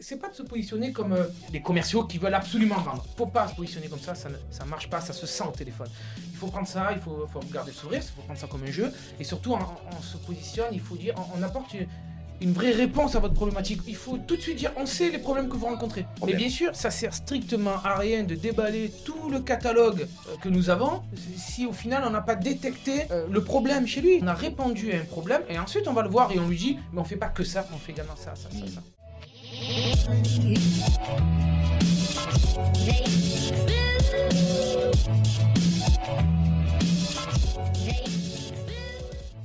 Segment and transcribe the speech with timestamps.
[0.00, 3.04] C'est pas de se positionner comme euh, les commerciaux qui veulent absolument vendre.
[3.16, 5.52] Faut pas se positionner comme ça, ça ne ça marche pas, ça se sent au
[5.52, 5.88] téléphone.
[6.32, 8.62] Il faut prendre ça, il faut, faut garder le sourire, il faut prendre ça comme
[8.62, 8.92] un jeu.
[9.18, 11.88] Et surtout, on, on se positionne, il faut dire, on, on apporte une,
[12.40, 13.80] une vraie réponse à votre problématique.
[13.88, 16.06] Il faut tout de suite dire, on sait les problèmes que vous rencontrez.
[16.24, 20.48] Mais bien sûr, ça sert strictement à rien de déballer tout le catalogue euh, que
[20.48, 21.02] nous avons
[21.36, 24.20] si au final on n'a pas détecté euh, le problème chez lui.
[24.22, 26.56] On a répondu à un problème et ensuite on va le voir et on lui
[26.56, 28.80] dit, mais on fait pas que ça, on fait également ça, ça, ça, ça.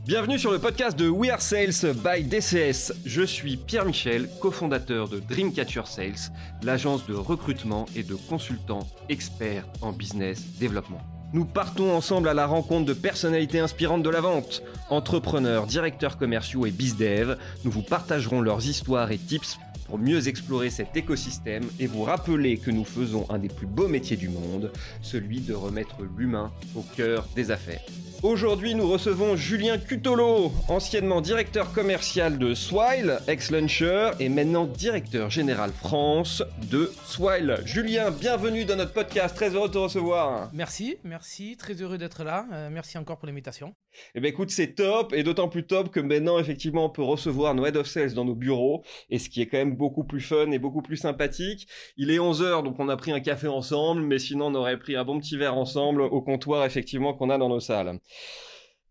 [0.05, 2.93] Bienvenue sur le podcast de We Are Sales by DCS.
[3.05, 6.31] Je suis Pierre Michel, cofondateur de Dreamcatcher Sales,
[6.63, 11.01] l'agence de recrutement et de consultants experts en business développement.
[11.31, 16.65] Nous partons ensemble à la rencontre de personnalités inspirantes de la vente, entrepreneurs, directeurs commerciaux
[16.65, 17.37] et bizdev.
[17.63, 22.57] Nous vous partagerons leurs histoires et tips pour mieux explorer cet écosystème et vous rappeler
[22.57, 26.81] que nous faisons un des plus beaux métiers du monde, celui de remettre l'humain au
[26.95, 27.81] cœur des affaires.
[28.23, 35.71] Aujourd'hui, nous recevons Julien Cutolo, anciennement directeur commercial de Swile, ex-luncher, et maintenant directeur général
[35.73, 37.57] France de Swile.
[37.65, 40.49] Julien, bienvenue dans notre podcast, très heureux de te recevoir.
[40.53, 42.45] Merci, merci, très heureux d'être là.
[42.53, 43.75] Euh, merci encore pour l'invitation.
[44.15, 47.53] Eh bien écoute, c'est top, et d'autant plus top que maintenant, effectivement, on peut recevoir
[47.53, 50.21] nos head of sales dans nos bureaux, et ce qui est quand même beaucoup plus
[50.21, 51.67] fun et beaucoup plus sympathique.
[51.97, 54.95] Il est 11h, donc on a pris un café ensemble, mais sinon on aurait pris
[54.95, 57.99] un bon petit verre ensemble au comptoir, effectivement, qu'on a dans nos salles.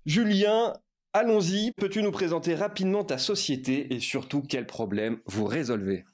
[0.07, 0.75] Julien,
[1.13, 1.73] allons-y.
[1.73, 6.05] Peux-tu nous présenter rapidement ta société et surtout quels problèmes vous résolvez?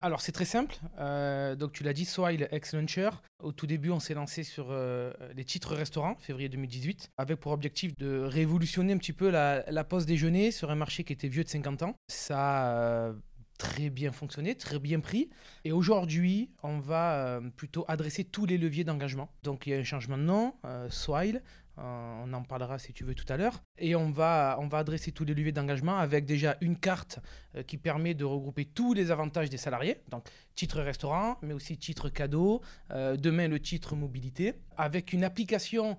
[0.00, 0.76] Alors c'est très simple.
[1.00, 3.10] Euh, donc tu l'as dit, Swile ex Launcher.
[3.42, 7.50] Au tout début, on s'est lancé sur euh, les titres restaurants, février 2018, avec pour
[7.50, 11.42] objectif de révolutionner un petit peu la, pause déjeuner sur un marché qui était vieux
[11.42, 11.96] de 50 ans.
[12.06, 13.12] Ça euh,
[13.58, 15.28] très bien fonctionné, très bien pris.
[15.64, 19.28] Et aujourd'hui, on va euh, plutôt adresser tous les leviers d'engagement.
[19.42, 21.42] Donc il y a un changement de nom, euh, Swile,
[21.78, 23.62] euh, on en parlera si tu veux tout à l'heure.
[23.78, 27.20] Et on va, on va adresser tous les leviers d'engagement avec déjà une carte
[27.54, 30.00] euh, qui permet de regrouper tous les avantages des salariés.
[30.08, 35.96] Donc titre restaurant, mais aussi titre cadeau, euh, demain le titre mobilité, avec une application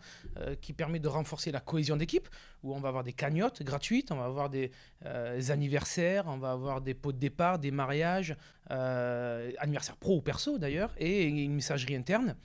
[0.62, 2.30] qui permet de renforcer la cohésion d'équipe,
[2.64, 4.72] où on va avoir des cagnottes gratuites, on va avoir des
[5.50, 8.38] anniversaires, on va avoir des pots de départ, des mariages,
[8.70, 12.38] anniversaires pro ou perso d'ailleurs, et une messagerie interne.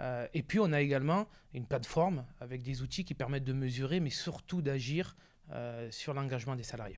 [0.00, 4.00] Euh, et puis on a également une plateforme avec des outils qui permettent de mesurer,
[4.00, 5.16] mais surtout d'agir
[5.50, 6.96] euh, sur l'engagement des salariés.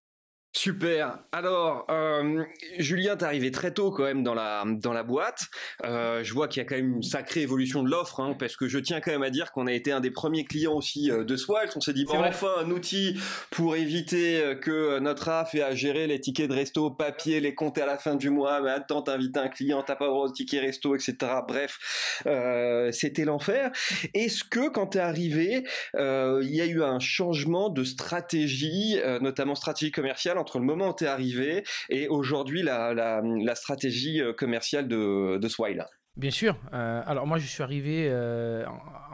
[0.55, 1.19] Super.
[1.33, 2.45] Alors, euh,
[2.79, 5.47] Julien, t'es arrivé très tôt quand même dans la dans la boîte.
[5.85, 8.57] Euh, je vois qu'il y a quand même une sacrée évolution de l'offre, hein, parce
[8.57, 11.11] que je tiens quand même à dire qu'on a été un des premiers clients aussi
[11.11, 11.71] euh, de Swile.
[11.75, 13.19] On s'est dit bon, enfin un outil
[13.51, 17.55] pour éviter euh, que notre AF ait à gérer les tickets de resto papier, les
[17.55, 18.61] compter à la fin du mois.
[18.61, 21.17] Mais attends, t'invites un client, t'as pas le droit au ticket resto, etc.
[21.49, 21.79] Bref,
[22.27, 23.71] euh, c'était l'enfer.
[24.13, 25.65] Est-ce que quand t'es arrivé,
[25.95, 30.65] euh, il y a eu un changement de stratégie, euh, notamment stratégie commerciale, entre le
[30.65, 35.85] moment où tu es arrivé et aujourd'hui la, stratégie euh, commerciale de, de Swile
[36.17, 36.57] Bien sûr.
[36.75, 38.67] Euh, alors moi, je suis arrivé euh,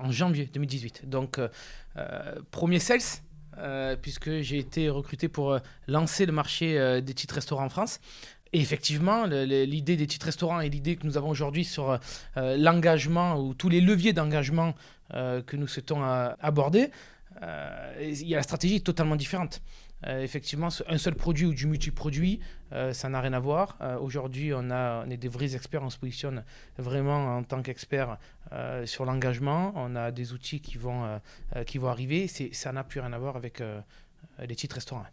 [0.02, 1.08] en, janvier 2018.
[1.08, 1.38] Donc,
[2.50, 3.00] premier sales,
[4.02, 8.00] puisque j'ai été recruté pour lancer le marché des titres restaurants en France.
[8.52, 11.98] Et effectivement, l'idée des titres restaurants et l'idée que nous avons aujourd'hui sur
[12.36, 14.74] l'engagement ou tous les leviers d'engagement
[15.12, 16.90] que nous souhaitons aborder,
[18.00, 19.60] il y a la stratégie totalement différente.
[20.06, 22.40] Euh, effectivement, un seul produit ou du multiproduit,
[22.72, 23.76] euh, ça n'a rien à voir.
[23.80, 24.70] Euh, aujourd'hui, on,
[25.10, 26.44] est des vrais experts, on se positionne
[26.76, 28.18] vraiment en tant qu'expert
[28.52, 29.72] euh, sur l'engagement.
[29.74, 31.20] On a des outils qui vont,
[31.66, 32.28] qui vont arriver.
[32.52, 33.62] Ça n'a plus rien à voir avec
[34.38, 35.04] les titres restaurants.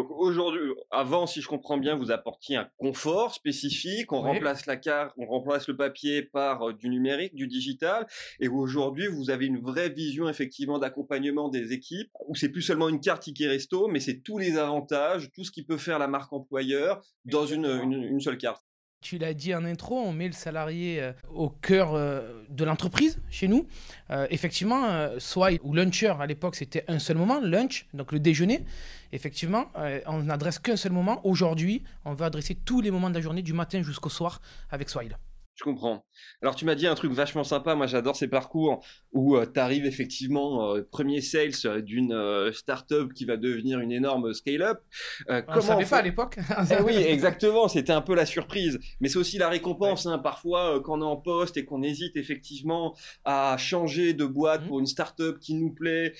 [0.00, 4.28] Donc aujourd'hui, avant, si je comprends bien, vous apportiez un confort spécifique, on Oui.
[4.30, 8.06] remplace la carte, on remplace le papier par euh, du numérique, du digital,
[8.40, 12.88] et aujourd'hui, vous avez une vraie vision effectivement d'accompagnement des équipes, où c'est plus seulement
[12.88, 16.08] une carte ticket resto, mais c'est tous les avantages, tout ce qui peut faire la
[16.08, 18.64] marque employeur dans une, une, une seule carte.
[19.02, 23.18] Tu l'as dit en intro, on met le salarié euh, au cœur euh, de l'entreprise
[23.30, 23.66] chez nous.
[24.10, 28.62] Euh, effectivement, soit ou luncher à l'époque c'était un seul moment, lunch, donc le déjeuner.
[29.12, 29.72] Effectivement,
[30.06, 31.20] on n'adresse qu'un seul moment.
[31.26, 34.90] Aujourd'hui, on va adresser tous les moments de la journée, du matin jusqu'au soir, avec
[34.90, 35.16] Swile.
[35.56, 36.04] Je comprends.
[36.42, 38.82] Alors tu m'as dit un truc vachement sympa, moi j'adore ces parcours
[39.12, 43.92] où euh, tu arrives effectivement euh, premier sales euh, d'une startup qui va devenir une
[43.92, 44.80] énorme scale-up.
[45.28, 46.38] On comment savait pas à l'époque.
[46.70, 48.78] eh oui, exactement, c'était un peu la surprise.
[49.00, 50.06] Mais c'est aussi la récompense.
[50.06, 50.18] Hein.
[50.18, 54.68] Parfois, quand on est en poste et qu'on hésite effectivement à changer de boîte mmh.
[54.68, 56.14] pour une startup qui nous plaît,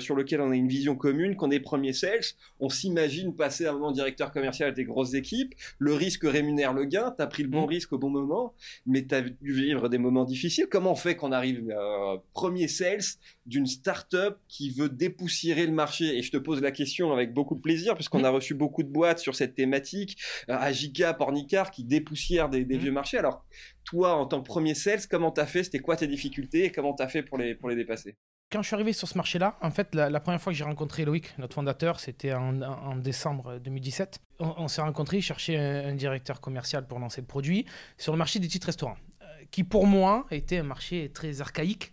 [0.00, 2.20] sur lequel on a une vision commune, qu'on est premier sales,
[2.58, 5.54] on s'imagine passer un moment directeur commercial des grosses équipes.
[5.78, 7.68] Le risque rémunère le gain, tu as pris le bon mmh.
[7.68, 8.54] risque au bon moment,
[8.86, 10.66] mais tu as dû vivre des moments difficiles.
[10.70, 13.00] Comment on fait qu'on arrive euh, premier sales
[13.46, 16.16] d'une startup qui veut dépoussiérer le marché?
[16.18, 18.26] Et je te pose la question avec beaucoup de plaisir, puisqu'on mmh.
[18.26, 22.78] a reçu beaucoup de boîtes sur cette thématique, euh, Agica, Pornicar, qui dépoussièrent des, mmh.
[22.78, 23.18] vieux marchés.
[23.18, 23.44] Alors,
[23.84, 25.64] toi, en tant que premier sales, comment tu as fait?
[25.64, 26.64] C'était quoi tes difficultés?
[26.64, 28.16] Et comment tu as fait pour les, pour les dépasser?
[28.52, 31.04] Quand je suis arrivé sur ce marché-là, en fait, la, première fois que j'ai rencontré
[31.04, 34.18] Loïc, notre fondateur, c'était en, décembre 2017.
[34.40, 37.64] On, s'est rencontrés, il cherchait un, directeur commercial pour lancer le produit
[37.96, 38.96] sur le marché des titres restaurants
[39.50, 41.92] qui pour moi était un marché très archaïque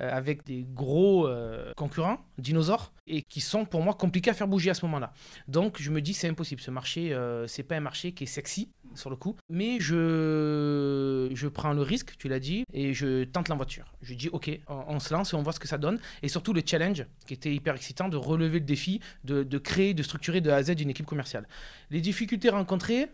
[0.00, 4.48] euh, avec des gros euh, concurrents, dinosaures, et qui sont pour moi compliqués à faire
[4.48, 5.12] bouger à ce moment-là.
[5.46, 8.26] Donc je me dis c'est impossible, ce marché, euh, c'est pas un marché qui est
[8.26, 13.22] sexy sur le coup, mais je, je prends le risque, tu l'as dit, et je
[13.22, 13.94] tente la voiture.
[14.02, 16.52] Je dis ok, on, se lance et on voit ce que ça donne, et surtout
[16.52, 20.50] le challenge qui était hyper excitant de relever le défi, de, créer, de structurer de
[20.50, 21.46] A à Z une équipe commerciale.
[21.90, 23.08] Les difficultés rencontrées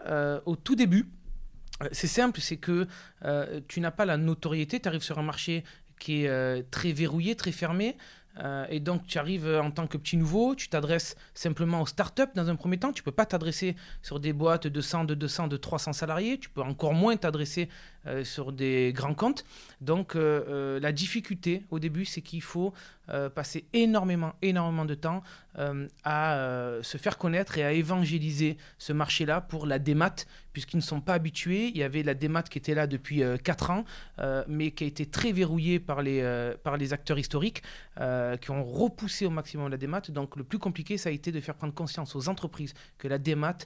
[0.46, 1.19] au tout début, euh,
[1.92, 2.86] c'est simple, c'est que
[3.24, 5.64] euh, tu n'as pas la notoriété, tu arrives sur un marché
[5.98, 7.96] qui est euh, très verrouillé, très fermé.
[8.70, 12.48] et donc, tu arrives en tant que petit nouveau, tu t'adresses simplement aux startups dans
[12.48, 12.92] un premier temps.
[12.92, 16.38] Tu ne peux pas t'adresser sur des boîtes de 100, de 200, de 300 salariés.
[16.38, 17.68] Tu peux encore moins t'adresser
[18.24, 19.44] sur des grands comptes.
[19.80, 22.72] Donc, la difficulté au début, c'est qu'il faut
[23.34, 25.22] passer énormément, énormément de temps
[26.04, 30.14] à se faire connaître et à évangéliser ce marché-là pour la démat,
[30.52, 31.68] puisqu'ils ne sont pas habitués.
[31.68, 33.84] Il y avait la démat qui était là depuis euh, 4 ans,
[34.18, 37.62] euh, mais qui a été très verrouillée par les, euh, par les acteurs historiques,
[38.00, 40.02] euh, qui ont repoussé au maximum la démat.
[40.08, 43.18] Donc le plus compliqué, ça a été de faire prendre conscience aux entreprises que la
[43.18, 43.58] démat,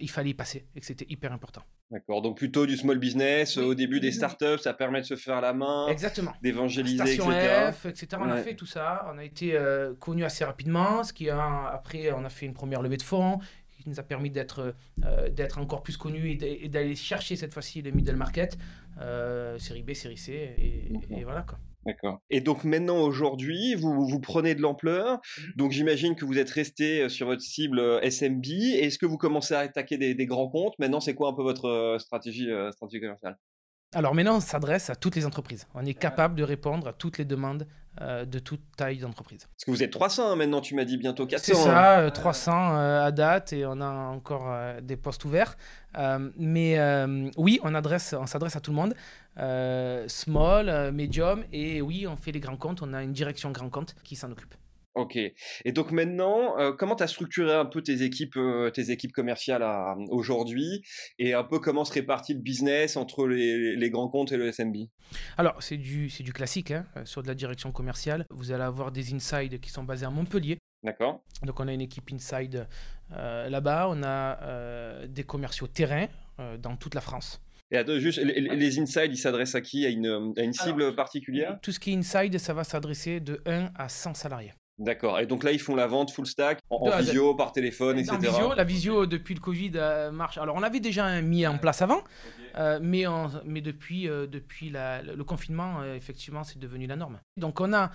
[0.00, 1.62] il fallait y passer et que c'était hyper important.
[1.90, 5.40] D'accord, donc plutôt du small business, au début des startups, ça permet de se faire
[5.40, 6.32] la main, Exactement.
[6.42, 7.72] d'évangéliser, Station etc.
[7.72, 8.08] F, etc.
[8.20, 9.56] On a fait tout ça, on a été
[10.00, 13.38] connu assez rapidement, ce qui a, après on a fait une première levée de fonds,
[13.86, 14.74] qui nous a permis d'être
[15.04, 18.58] euh, d'être encore plus connu et d'aller chercher cette fois-ci le middle market,
[19.00, 21.58] euh, série B, série C, et, voilà quoi.
[21.86, 22.20] D'accord.
[22.30, 25.20] Et donc maintenant, aujourd'hui, vous, vous prenez de l'ampleur.
[25.38, 25.52] Mhm.
[25.56, 28.44] Donc j'imagine que vous êtes resté euh, sur votre cible SMB.
[28.74, 30.74] Est-ce que vous commencez à attaquer des, des grands comptes?
[30.78, 33.38] Maintenant, c'est quoi un peu votre stratégie, stratégie commerciale?
[33.94, 35.66] Alors maintenant, on s'adresse à toutes les entreprises.
[35.74, 37.66] On est capable de répondre à toutes les demandes
[38.02, 39.46] euh, de toute taille d'entreprise.
[39.46, 41.44] Parce que vous êtes 300 hein, maintenant, tu m'as dit bientôt 400.
[41.46, 42.56] C'est ça, 300 hein.
[42.56, 45.56] euh, euh, à date et on a encore des postes ouverts.
[46.36, 46.78] mais
[47.38, 48.94] oui, on, adresse, on s'adresse à tout le monde.
[49.36, 52.82] Small, medium et oui, on fait les grands comptes.
[52.82, 54.54] On a une direction grand compte qui s'en occupe.
[54.96, 55.16] Ok.
[55.16, 59.12] Et donc maintenant, euh, comment tu as structuré un peu tes équipes, euh, tes équipes
[59.12, 59.62] commerciales
[60.08, 60.82] aujourd'hui?
[61.18, 64.88] Et un peu comment se répartit le business entre les, grands comptes et le SMB
[65.36, 66.70] Alors, c'est du, du classique.
[66.70, 70.06] Hein, euh, sur de la direction commerciale, vous allez avoir des inside qui sont basés
[70.06, 70.56] à Montpellier.
[70.82, 71.22] D'accord.
[71.42, 72.66] Donc, on a une équipe inside
[73.10, 73.88] là-bas.
[73.90, 76.06] On a des commerciaux terrain
[76.58, 77.40] dans toute la France.
[77.70, 79.84] Et attends, juste, les, les inside, ils s'adressent à qui?
[79.86, 81.58] À une, à une cible particulière?
[81.62, 84.52] Tout ce qui est inside, ça va s'adresser de 1 à 100 salariés.
[84.78, 85.18] D'accord.
[85.20, 88.18] Et donc là, ils font la vente full stack en, visio, par téléphone, etc.
[88.20, 90.36] Visio, la visio depuis le Covid euh, marche.
[90.36, 92.02] Alors on avait déjà mis en place avant,
[92.58, 93.04] euh, mais,
[93.46, 97.20] mais depuis, euh, depuis le confinement, effectivement, c'est devenu la norme.
[97.38, 97.90] Donc on a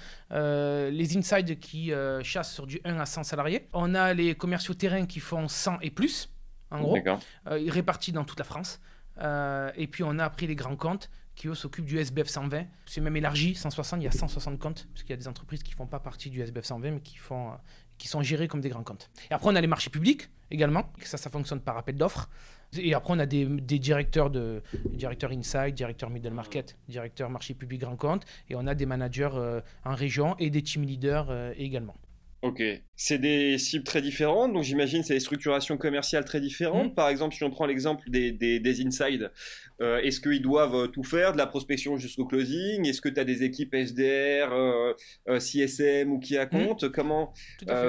[0.90, 1.92] les inside qui
[2.24, 3.68] chassent sur du 1 à 100 salariés.
[3.74, 6.30] On a les commerciaux terrain qui font 100 et plus,
[6.72, 6.98] en gros,
[7.46, 8.82] répartis dans toute la France.
[9.20, 12.66] Et puis on a après les grands comptes qui eux s'occupent du SBF 120.
[12.86, 15.64] C'est même élargi, 160, il y a 160 comptes, parce qu'il y a des entreprises
[15.64, 17.56] qui ne font pas partie du SBF 120, mais qui, font, euh,
[17.98, 19.10] qui sont gérées comme des grands comptes.
[19.30, 22.30] Et après, on a les marchés publics également, ça, ça fonctionne par appel d'offres.
[22.78, 27.82] Et après, on a des, directeurs, de, directeurs inside, directeurs middle market, directeurs marché public
[27.82, 31.54] grand compte, et on a des managers euh, en région et des team leaders euh,
[31.58, 31.96] également.
[32.42, 32.64] Ok.
[32.96, 36.92] C'est des cibles très différentes, donc j'imagine c'est des structurations commerciales très différentes.
[36.92, 36.96] Mmh.
[36.96, 39.32] Par exemple, si on prend l'exemple des, des, des inside,
[39.82, 42.88] euh, est-ce qu'ils doivent euh, tout faire, de la prospection jusqu'au closing?
[42.88, 44.94] Est-ce que tu as des équipes SDR, euh,
[45.40, 46.50] CSM ou qui à mmh.
[46.50, 47.34] compte Comment,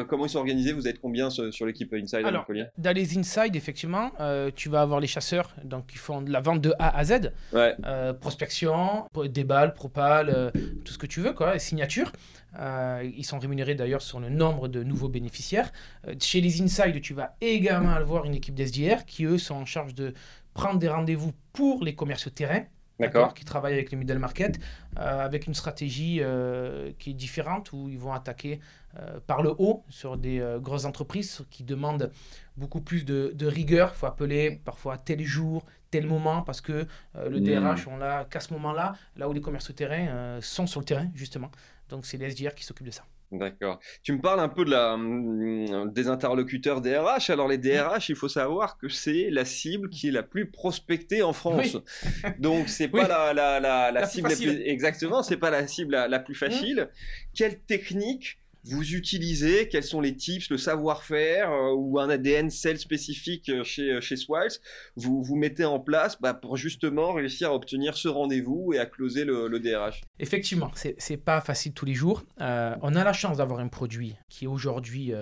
[0.09, 0.73] comment ils sont organisés?
[0.73, 2.47] Vous êtes combien sur, l'équipe Inside Alors,
[2.79, 4.13] Dans les Inside, effectivement,
[4.57, 7.33] tu vas avoir les chasseurs donc, qui font de la vente de A à Z,
[7.53, 7.75] ouais.
[8.21, 10.53] prospection, déballe, propal,
[10.85, 12.13] tout ce que tu veux, quoi, signature.
[12.59, 15.73] Ils sont rémunérés d'ailleurs sur le nombre de nouveaux bénéficiaires.
[16.21, 19.95] chez les Inside, tu vas également avoir une équipe d'SDR qui, eux, sont en charge
[19.95, 20.13] de
[20.55, 22.63] prendre des rendez-vous pour les commerciaux terrain.
[23.01, 23.35] D'accord.
[23.35, 24.61] qui travaillent avec les middle market,
[24.99, 28.61] euh, avec une stratégie euh, qui est différente où ils vont attaquer
[28.97, 32.13] euh, par le haut sur des euh, grosses entreprises qui demandent
[32.57, 33.93] beaucoup plus de, de rigueur.
[33.95, 37.45] Il faut appeler parfois tel jour, tel moment, parce que euh, le Mm.
[37.45, 40.85] DRH, on l'a qu'à ce moment-là, là où les commerces terrain euh, sont sur le
[40.87, 41.51] terrain, justement.
[41.93, 43.05] Donc c'est les SDR qui s'occupent de ça.
[43.31, 43.79] D'accord.
[44.03, 47.31] Tu me parles un peu de la, hum, des interlocuteurs DRH.
[47.31, 51.23] Alors les DRH, il faut savoir que c'est la cible qui est la plus prospectée
[51.23, 51.79] en France.
[52.39, 53.09] Donc c'est pas Oui.
[53.09, 56.09] la, la, la, la La plus cible la plus- exactement, c'est pas la cible la,
[56.09, 56.91] la plus facile.
[57.35, 62.79] Quelle technique vous utilisez Quels sont les tips, le savoir-faire euh, ou un ADN sales
[62.79, 64.53] spécifique euh, chez euh, chez Swiles
[64.97, 68.87] vous vous mettez en place bah, pour justement réussir à obtenir ce rendez-vous et à
[68.87, 70.03] closer le, DRH.
[70.19, 72.25] Effectivement, c'est pas facile tous les jours.
[72.39, 75.13] On a la chance d'avoir un produit qui est aujourd'hui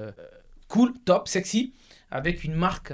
[0.68, 1.74] cool, top, sexy,
[2.10, 2.92] avec une marque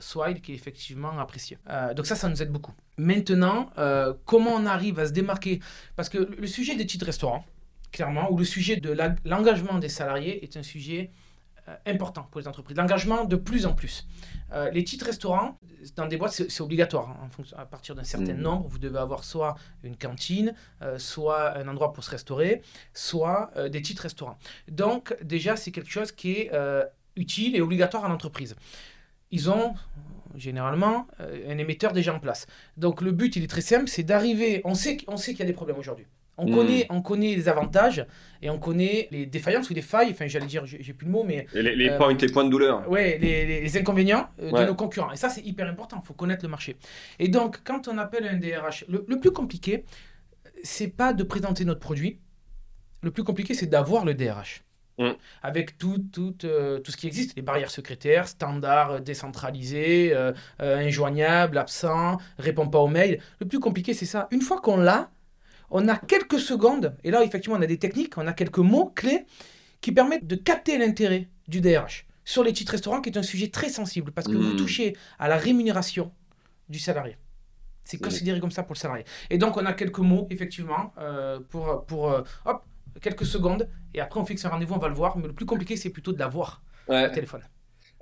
[0.00, 1.58] Swile qui est effectivement appréciée.
[1.96, 2.74] Donc ça, ça nous aide beaucoup.
[2.98, 3.70] Maintenant,
[4.26, 5.60] comment on arrive à se démarquer?
[5.96, 7.44] Parce que le sujet des titres restaurants,
[7.92, 11.10] clairement, ou le sujet de l'engagement des salariés est un sujet
[11.68, 12.76] euh, important pour les entreprises.
[12.76, 14.08] L'engagement de plus en plus.
[14.52, 15.58] Euh, les titres restaurants,
[15.94, 17.10] dans des boîtes, c'est obligatoire.
[17.10, 18.40] hein, en fonction, à partir d'un certain Mhm.
[18.40, 22.62] nombre, vous devez avoir soit une cantine, euh, soit un endroit pour se restaurer,
[22.94, 24.38] soit des titres restaurants.
[24.68, 26.50] Donc déjà, c'est quelque chose qui est
[27.14, 28.56] utile et obligatoire à l'entreprise.
[29.30, 29.74] Ils ont
[30.34, 32.46] généralement un émetteur déjà en place.
[32.76, 35.42] Donc le but, il est très simple, c'est d'arriver, on sait, on sait qu'il y
[35.42, 36.06] a des problèmes aujourd'hui.
[36.38, 38.04] On, connaît, on connaît les avantages
[38.40, 41.24] et on connaît les défaillances ou les failles, enfin j'allais dire, j'ai plus le mot,
[41.24, 42.88] mais les, les Euh, points, les points de douleur.
[42.90, 44.62] Ouais, les, les- les inconvénients euh, Ouais.
[44.62, 45.12] de nos concurrents.
[45.12, 46.00] Et ça, c'est hyper important.
[46.02, 46.76] Il faut connaître le marché.
[47.18, 49.84] Et donc, quand on appelle un DRH, le, le plus compliqué,
[50.64, 52.18] c'est pas de présenter notre produit.
[53.02, 54.62] Le plus compliqué, c'est d'avoir le DRH.
[54.98, 55.10] Mm.
[55.42, 60.14] Avec tout, tout, euh, tout ce qui existe, les barrières secrétaires, standards décentralisés,
[60.58, 63.20] injoignables, absents, répond pas aux mails.
[63.40, 64.28] Le plus compliqué, c'est ça.
[64.30, 65.10] Une fois qu'on l'a,
[65.72, 68.92] on a quelques secondes, et là, effectivement, on a des techniques, on a quelques mots
[68.94, 69.26] clés
[69.80, 73.48] qui permettent de capter l'intérêt du DRH sur les titres restaurants, qui est un sujet
[73.48, 74.56] très sensible, parce que vous Mm.
[74.56, 76.12] touchez à la rémunération
[76.68, 77.16] du salarié.
[77.84, 79.04] C'est considéré comme ça pour le salarié.
[79.28, 82.64] Et donc, on a quelques mots, effectivement, euh, pour, pour euh, hop,
[83.00, 85.46] quelques secondes, et après, on fixe un rendez-vous, on va le voir, mais le plus
[85.46, 87.06] compliqué, c'est plutôt de l'avoir Ouais.
[87.06, 87.42] au téléphone.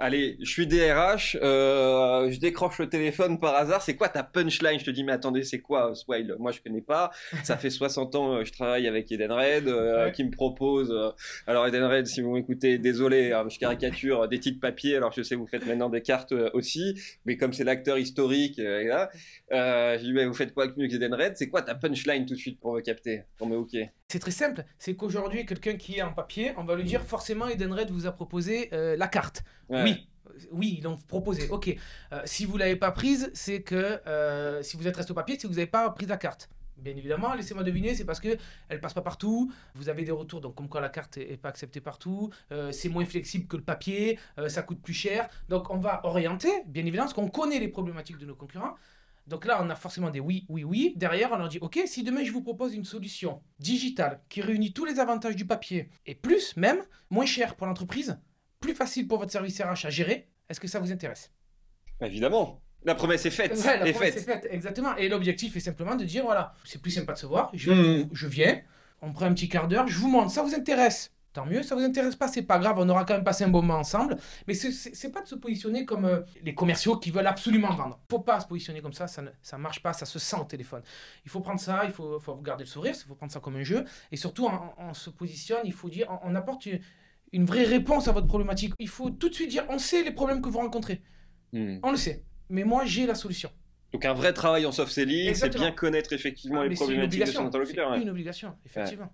[0.02, 3.83] Allez, je suis DRH, euh, je décroche le téléphone par hasard.
[3.83, 4.78] C'est quoi ta punchline?
[4.80, 6.37] Je te dis, mais attendez, c'est quoi Swile?
[6.38, 7.11] Moi, je connais pas.
[7.45, 10.12] Ça fait 60 ans que je travaille avec Edenred, euh, Ouais.
[10.12, 10.90] qui me propose.
[10.90, 11.11] euh,
[11.47, 14.97] alors, Edenred, si vous m'écoutez, désolé, hein, je caricature des titres papier.
[14.97, 18.59] Alors, je sais, vous faites maintenant des cartes euh, aussi, mais comme c'est l'acteur historique,
[18.59, 19.11] euh, et là,
[19.52, 22.25] euh, je dis, mais vous faites quoi avec nous avec Edenred C'est quoi ta punchline
[22.25, 23.25] tout de suite pour me capter?
[23.37, 23.90] Pour me hooker?
[24.10, 24.64] C'est très simple.
[24.80, 28.12] C'est qu'aujourd'hui, quelqu'un qui est en papier, on va lui dire forcément, Edenred vous a
[28.12, 29.44] proposé euh, la carte.
[29.68, 29.84] Ouais.
[29.84, 30.08] Oui.
[30.50, 31.48] Oui, ils l'ont proposé.
[31.48, 31.76] Ok.
[32.12, 35.36] Euh, si vous l'avez pas prise, c'est que euh, si vous êtes resté au papier,
[35.36, 36.48] c'est que vous n'avez pas pris la carte.
[36.76, 38.36] Bien évidemment, laissez-moi deviner, c'est parce que
[38.68, 39.52] elle passe pas partout.
[39.74, 42.30] Vous avez des retours, donc comme quoi la carte est, est pas acceptée partout.
[42.52, 45.28] euh, c'est moins flexible que le papier, euh, ça coûte plus cher.
[45.48, 48.74] Donc on va orienter, bien évidemment, parce qu'on connaît les problématiques de nos concurrents.
[49.26, 50.92] Donc là, on a forcément des oui, oui, oui.
[50.96, 54.72] Derrière, on leur dit, OK, si demain je vous propose une solution digitale qui réunit
[54.72, 58.18] tous les avantages du papier et plus, même, moins cher pour l'entreprise,
[58.58, 61.30] plus facile pour votre service RH à gérer, est-ce que ça vous intéresse?
[62.00, 62.60] Évidemment.
[62.84, 63.52] La promesse est faite.
[63.58, 64.22] Ouais, la est promesse faite.
[64.28, 64.96] est faite, exactement.
[64.96, 68.08] Et l'objectif est simplement de dire, voilà, c'est plus sympa de se voir, je, Mhm.
[68.12, 68.60] je viens,
[69.02, 71.12] on prend un petit quart d'heure, je vous montre, ça vous intéresse?
[71.32, 73.49] Tant mieux, ça vous intéresse pas, c'est pas grave, on aura quand même passé un
[73.49, 74.16] bon moment ensemble.
[74.49, 78.00] Mais c'est- pas de se positionner comme euh, les commerciaux qui veulent absolument vendre.
[78.10, 80.44] Faut pas se positionner comme ça, ça ne ça marche pas, ça se sent au
[80.44, 80.82] téléphone.
[81.25, 83.54] Il faut prendre ça, il faut, faut garder le sourire, il faut prendre ça comme
[83.56, 83.84] un jeu.
[84.10, 86.80] Et surtout, on, on se positionne, il faut dire, on, on apporte une,
[87.32, 88.75] une vraie réponse à votre problématique.
[88.80, 91.00] Il faut tout de suite dire, on sait les problèmes que vous rencontrez,
[91.52, 91.78] Hmm.
[91.84, 92.25] on le sait.
[92.49, 93.50] Mais moi, j'ai la solution.
[93.92, 97.26] Donc un vrai travail en soft selling, c'est bien connaître effectivement Ah, les problématiques de
[97.26, 97.92] son interlocuteur.
[97.94, 99.12] C'est une obligation, effectivement.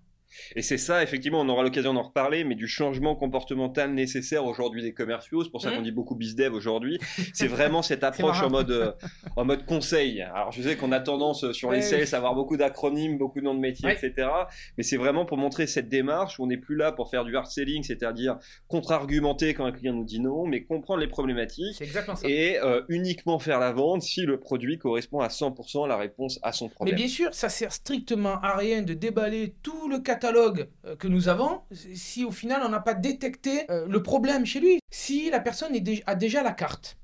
[0.54, 4.83] Et c'est ça, effectivement, on aura l'occasion d'en reparler, mais du changement comportemental nécessaire aujourd'hui
[4.83, 5.76] des commerciaux, c'est pour ça Mhm.
[5.76, 6.99] qu'on dit beaucoup bizdev aujourd'hui,
[7.35, 8.92] c'est vraiment cette approche en mode, euh,
[9.37, 10.23] en mode conseil.
[10.23, 13.40] Alors je sais qu'on a tendance euh, sur les sales à avoir beaucoup d'acronymes, beaucoup
[13.40, 13.95] de noms de métiers, Ouais.
[14.00, 14.28] etc.
[14.76, 17.37] Mais c'est vraiment pour montrer cette démarche où on n'est plus là pour faire du
[17.37, 21.80] hard selling, c'est-à-dire contre-argumenter quand un client nous dit non, mais comprendre les problématiques
[22.25, 26.38] et euh, uniquement faire la vente si le produit correspond à 100% à la réponse
[26.42, 26.97] à son Mais problème.
[26.97, 31.28] bien sûr, ça sert strictement à rien de déballer tout le catalogue euh, que nous
[31.28, 34.78] avons si au final on n'a pas détecté euh, le problème chez lui.
[34.90, 35.73] Si la personne
[36.06, 36.96] a déjà la carte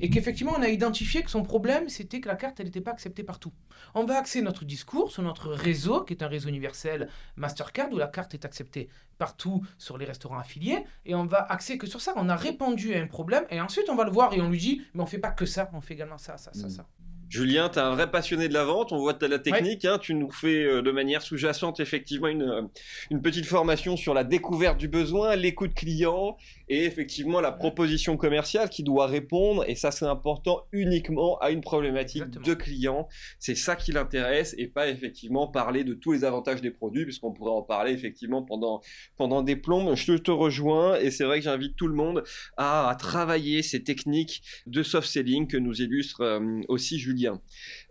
[0.00, 2.90] et qu'effectivement on a identifié que son problème c'était que la carte elle n'était pas
[2.90, 3.52] acceptée partout.
[3.94, 7.96] On va axer notre discours sur notre réseau qui est un réseau universel Mastercard où
[7.96, 12.02] la carte est acceptée partout sur les restaurants affiliés et on va axer que sur
[12.02, 12.12] ça.
[12.16, 14.58] On a répondu à un problème et ensuite on va le voir et on lui
[14.58, 16.70] dit mais on fait pas que ça, on fait également ça, ça, ça, Mm.
[16.70, 16.86] ça.
[17.28, 20.14] Julien, tu es un vrai passionné de la vente, on voit la technique, hein, tu
[20.14, 22.62] nous fais euh, de manière sous-jacente effectivement une, euh,
[23.10, 26.36] une, petite formation sur la découverte du besoin, l'écoute client
[26.68, 31.62] et effectivement la proposition commerciale qui doit répondre, et ça c'est important, uniquement à une
[31.62, 33.08] problématique de client.
[33.40, 37.32] C'est ça qui l'intéresse et pas effectivement parler de tous les avantages des produits, puisqu'on
[37.32, 38.80] pourrait en parler effectivement pendant,
[39.16, 39.94] pendant des plombes.
[39.96, 42.22] Je te rejoins et c'est vrai que j'invite tout le monde
[42.56, 47.15] à, travailler ces techniques de soft selling que nous illustre euh, aussi Julien.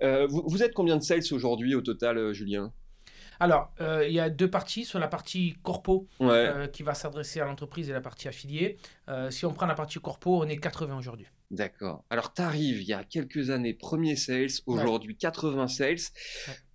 [0.01, 2.73] Euh, vous, vous, êtes combien de sales aujourd'hui au total, euh, Julien?
[3.39, 4.85] Alors, euh, il y a deux parties.
[4.85, 8.77] Sur la partie corpo, euh, qui va s'adresser à l'entreprise, et la partie affiliée.
[9.09, 11.27] Euh, si on prend la partie corpo, on est 80 aujourd'hui.
[11.51, 12.03] D'accord.
[12.09, 15.97] Alors, tu arrives il y a quelques années, premier sales, aujourd'hui 80 sales.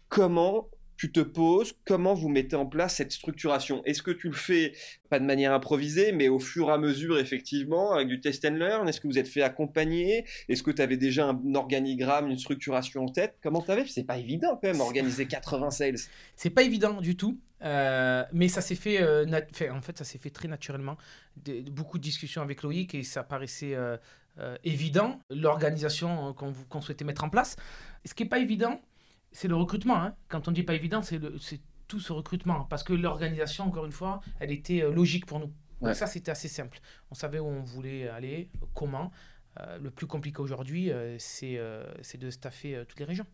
[0.08, 0.68] Comment
[1.00, 3.82] tu te poses, comment vous mettez en place cette structuration?
[3.86, 4.74] Est-ce que tu le fais
[5.08, 8.56] pas de manière improvisée, mais au fur et à mesure, effectivement, avec du test and
[8.56, 8.86] learn?
[8.86, 10.26] Est-ce que vous êtes fait accompagner?
[10.50, 13.38] Est-ce que tu avais déjà un organigramme, une structuration en tête?
[13.42, 15.96] Comment tu avais C'est pas évident quand même, organiser 80 sales.
[16.36, 17.40] C'est pas évident du tout.
[17.62, 19.24] Euh, mais ça s'est fait, euh,
[19.72, 20.98] en fait, ça s'est fait très naturellement.
[21.70, 23.96] beaucoup de discussions avec Loïc et ça paraissait euh,
[24.64, 27.56] évident, l'organisation qu'on souhaitait mettre en place.
[28.04, 28.82] Ce qui n'est pas évident,
[29.32, 29.96] c'est le recrutement.
[29.96, 30.14] Hein.
[30.28, 31.20] Quand on dit pas évident, c'est
[31.88, 32.64] tout ce recrutement.
[32.70, 35.52] Parce que l'organisation, encore une fois, elle était euh, logique pour nous.
[35.80, 36.78] Donc ça, c'était assez simple.
[37.10, 39.10] On savait où on voulait aller, comment.
[39.58, 43.26] Euh, le plus compliqué aujourd'hui, euh, c'est de staffer toutes les régions.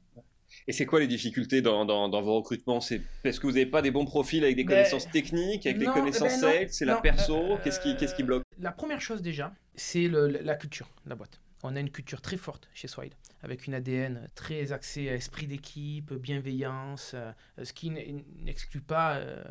[0.69, 2.81] Et c'est quoi les difficultés dans, dans, vos recrutements?
[2.81, 5.79] C'est parce que vous n'avez pas des bons profils avec des ben, connaissances techniques, avec
[5.79, 8.45] des connaissances ben sales C'est la perso Qu'est-ce qui, qui bloque?
[8.61, 12.37] La première chose déjà, c'est la culture de la boîte on a une culture très
[12.37, 17.33] forte chez Swile, avec une ADN très axée à esprit d'équipe, bienveillance, euh,
[17.63, 19.43] ce qui n'exclut pas euh,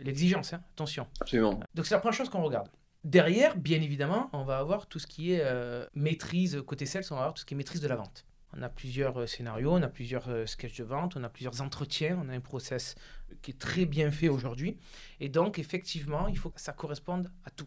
[0.00, 1.06] l'exigence, hein, attention.
[1.20, 1.60] Absolument.
[1.74, 2.68] Donc c'est la première chose qu'on regarde.
[3.04, 7.14] Derrière, bien évidemment, on va avoir tout ce qui est euh, maîtrise, côté sales, on
[7.14, 8.24] va avoir tout ce qui est maîtrise de la vente.
[8.54, 12.28] On a plusieurs scénarios, on a plusieurs sketchs de vente, on a plusieurs entretiens, on
[12.28, 12.96] a un process
[13.40, 14.76] qui est très bien fait aujourd'hui.
[15.20, 17.66] Et donc, effectivement, il faut que ça corresponde à tout.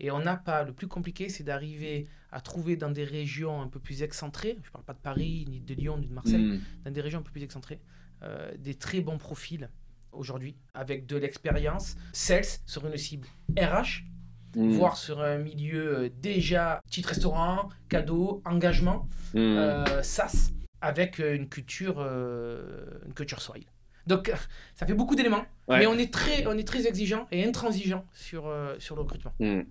[0.00, 3.68] Et on n'a pas, le plus compliqué, c'est d'arriver à trouver dans des régions un
[3.68, 6.44] peu plus excentrées, je ne parle pas de Paris, ni de Lyon, ni de Marseille,
[6.44, 6.60] hmm.
[6.84, 7.80] dans des régions un peu plus excentrées,
[8.22, 9.70] euh, des très bons profils
[10.12, 13.26] aujourd'hui, avec de l'expérience, sales sur une cible
[13.58, 14.04] RH,
[14.54, 14.70] hmm.
[14.70, 19.38] voire sur un milieu euh, déjà petit restaurant, cadeau, engagement, hmm.
[19.38, 23.62] euh, SaaS, avec une culture, une culture soil.
[24.06, 24.32] Donc,
[24.74, 28.46] ça fait beaucoup d'éléments, mais on est très, on est très exigeant et intransigeant sur,
[28.46, 29.32] euh, sur le recrutement.
[29.40, 29.62] Hmm.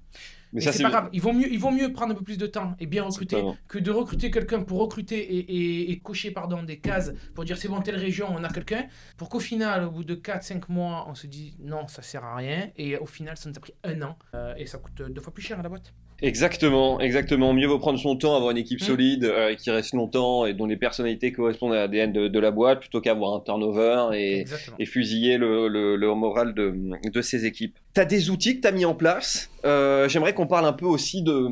[0.53, 1.09] Mais, c'est pas grave.
[1.11, 3.43] Il vaut, mieux, il vaut mieux prendre un peu plus de temps et bien recruter
[3.67, 7.67] que de recruter quelqu'un pour recruter et, et, cocher pardon, des cases pour dire c'est
[7.67, 8.85] bon, telle région, on a quelqu'un,
[9.17, 12.35] pour qu'au final, au bout de 4-5 mois, on se dise non, ça sert à
[12.35, 12.69] rien.
[12.77, 15.33] Et au final, ça nous a pris un an euh, et ça coûte deux fois
[15.33, 15.93] plus cher à la boîte.
[16.21, 17.53] Exactement, exactement.
[17.53, 18.85] Mieux vaut prendre son temps, avoir une équipe mm.
[18.85, 22.51] solide euh, qui reste longtemps et dont les personnalités correspondent à l'ADN de, de, la
[22.51, 24.45] boîte plutôt qu'avoir un turnover et,
[24.79, 26.73] et fusiller le, le, le moral de,
[27.11, 27.77] de, ses équipes.
[27.93, 29.49] Tu as des outils que tu as mis en place.
[29.65, 31.49] Euh, J'aimerais qu'on parle un peu aussi de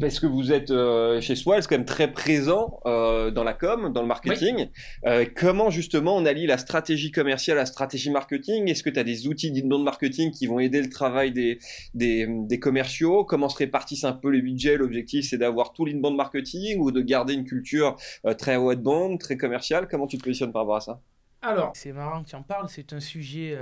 [0.00, 3.52] parce que vous êtes euh, chez Swell, c'est quand même très présent euh, dans la
[3.52, 4.70] com, dans le marketing.
[5.04, 8.68] Euh, comment justement on allie la stratégie commerciale à la stratégie marketing?
[8.68, 11.58] Est-ce que tu as des outils d'inbound marketing qui vont aider le travail des,
[11.94, 13.24] des, des, commerciaux?
[13.24, 14.76] Comment se répartissent un peu les budgets?
[14.76, 17.96] L'objectif c'est d'avoir tout l'inbound marketing ou de garder une culture
[18.38, 19.88] très outbound, très commerciale?
[19.88, 21.00] Comment tu te positionnes par rapport à ça?
[21.42, 23.58] Alors, c'est marrant que tu en parles, c'est un sujet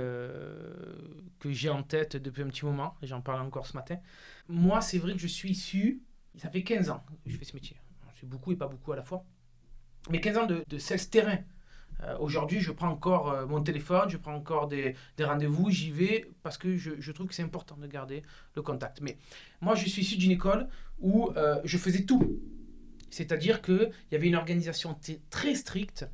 [1.39, 3.97] que j'ai en tête depuis un petit moment, et j'en parle encore ce matin.
[4.47, 6.03] Moi, c'est vrai que je suis issu
[6.37, 7.77] ça fait 15 ans que je fais ce métier.
[8.19, 9.25] C'est beaucoup et pas beaucoup à la fois.
[10.09, 11.39] Mais 15 ans de, de sales terrain.
[12.03, 16.27] Euh, aujourd'hui, je prends encore euh, mon téléphone, je prends encore des, rendez-vous, j'y vais
[16.41, 18.23] parce que je, trouve que c'est important de garder
[18.55, 19.01] le contact.
[19.01, 19.17] Mais
[19.61, 20.67] moi, je suis issu d'une école
[20.99, 22.39] où euh, je faisais tout.
[23.09, 24.97] C'est-à-dire qu'il y avait une organisation
[25.29, 26.07] très stricte,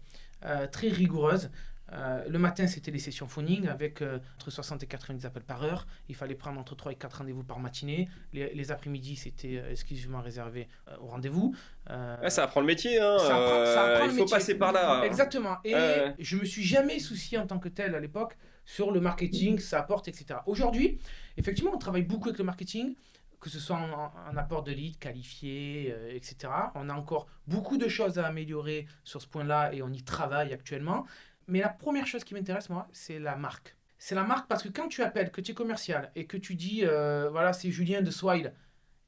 [0.71, 1.51] très rigoureuse.
[1.93, 5.63] Euh, le matin, c'était les sessions phoning avec euh, entre 60 et 90 appels par
[5.63, 5.87] heure.
[6.09, 8.09] Il fallait prendre entre 3 et 4 rendez-vous par matinée.
[8.33, 10.67] Les, après-midi, c'était euh, exclusivement réservé
[11.01, 11.55] au rendez-vous.
[11.87, 12.99] ça apprend le métier.
[12.99, 13.17] Hein.
[13.19, 15.03] Ça il faut passer par là.
[15.05, 15.57] Exactement.
[15.63, 15.73] Et
[16.19, 19.79] je me suis jamais soucié en tant que tel à l'époque sur le marketing, ça
[19.79, 20.41] apporte, etc.
[20.45, 20.99] Aujourd'hui,
[21.37, 22.95] effectivement, on travaille beaucoup avec le marketing
[23.39, 26.51] que ce soit en, apport de leads qualifiés, etc.
[26.73, 30.53] On a encore beaucoup de choses à améliorer sur ce point-là et on y travaille
[30.53, 31.05] actuellement.
[31.47, 33.75] Mais la première chose qui m'intéresse, moi, c'est la marque.
[33.97, 36.55] C'est la marque parce que quand tu appelles, que tu es commercial et que tu
[36.55, 38.53] dis, euh, voilà, c'est Julien de Swile,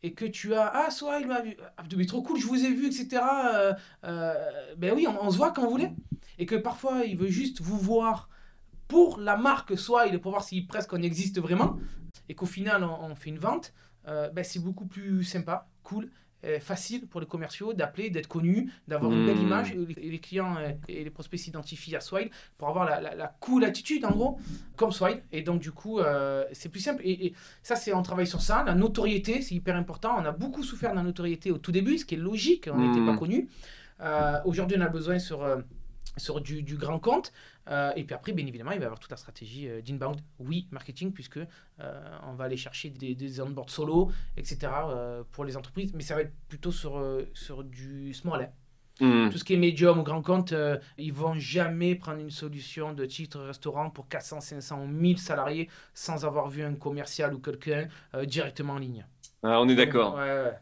[0.02, 2.73] et que tu as, ah, Swile m'a vu, ah, mais trop cool, je vous ai
[2.73, 3.21] vu, etc.
[3.21, 3.73] Euh,
[4.06, 5.91] euh, ben oui, on, se voit quand vous voulez.
[6.38, 8.30] Et que parfois, il veut juste vous voir
[8.88, 11.78] pour la marque Swile, pour voir si presque on existe vraiment.
[12.30, 13.73] Et qu'au final, on, fait une vente.
[14.06, 16.10] ben, c'est beaucoup plus sympa, cool
[16.60, 19.41] facile pour les commerciaux d'appeler, d'être connus, d'avoir une belle Hmm.
[19.47, 19.73] image.
[19.97, 23.28] Et les clients euh, et les prospects s'identifient à Swile pour avoir la, la- la
[23.39, 24.39] cool attitude, en gros,
[24.78, 25.21] comme Swile.
[25.32, 27.02] Et donc, du coup, euh, c'est plus simple.
[27.04, 28.63] Et, et ça, c'est on travaille sur ça.
[28.65, 30.15] La notoriété, c'est hyper important.
[30.17, 32.69] On a beaucoup souffert de la notoriété au tout début, ce qui est logique.
[32.71, 33.06] On n'était Hmm.
[33.06, 33.49] pas connus.
[34.02, 35.58] Euh, Aujourd'hui, on a besoin sur, euh,
[36.19, 37.32] sur du, du grand compte.
[37.69, 40.19] Euh, et puis après, bien évidemment, il va y avoir toute la stratégie euh, d'inbound,
[40.39, 44.71] oui, marketing, puisque euh, on va aller chercher des, des onboard solo, etc.
[44.88, 45.93] euh, pour les entreprises.
[45.93, 47.01] Mais ça va être plutôt sur,
[47.34, 48.51] sur du small.
[48.99, 49.29] Hmm.
[49.29, 50.53] Tout ce qui est médium ou grand compte,
[50.97, 55.69] ils vont jamais prendre une solution de titre restaurant pour 400, 500 ou 1000 salariés
[55.93, 57.88] sans avoir vu un commercial ou quelqu'un
[58.25, 59.05] directement en ligne.
[59.41, 60.15] Ah, on est d'accord.
[60.15, 60.58] Ouais, ouais.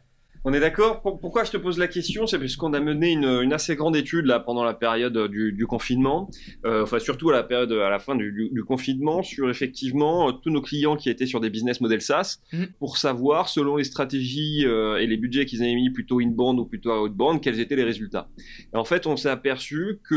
[0.49, 1.01] On est d'accord.
[1.01, 3.75] Pour- Pourquoi je te pose la question C'est parce qu'on a mené une, une assez
[3.75, 6.29] grande étude là pendant la période euh, du, du confinement,
[6.65, 10.29] Euh, enfin surtout à la période à la fin du, du- du confinement, sur effectivement
[10.29, 12.67] euh, tous nos clients qui étaient sur des business models SaaS, Mhm.
[12.79, 16.65] pour savoir selon les stratégies euh, et les budgets qu'ils avaient mis plutôt inbound ou
[16.65, 18.29] plutôt outbound, quels étaient les résultats.
[18.73, 20.15] Et en fait, on s'est aperçu que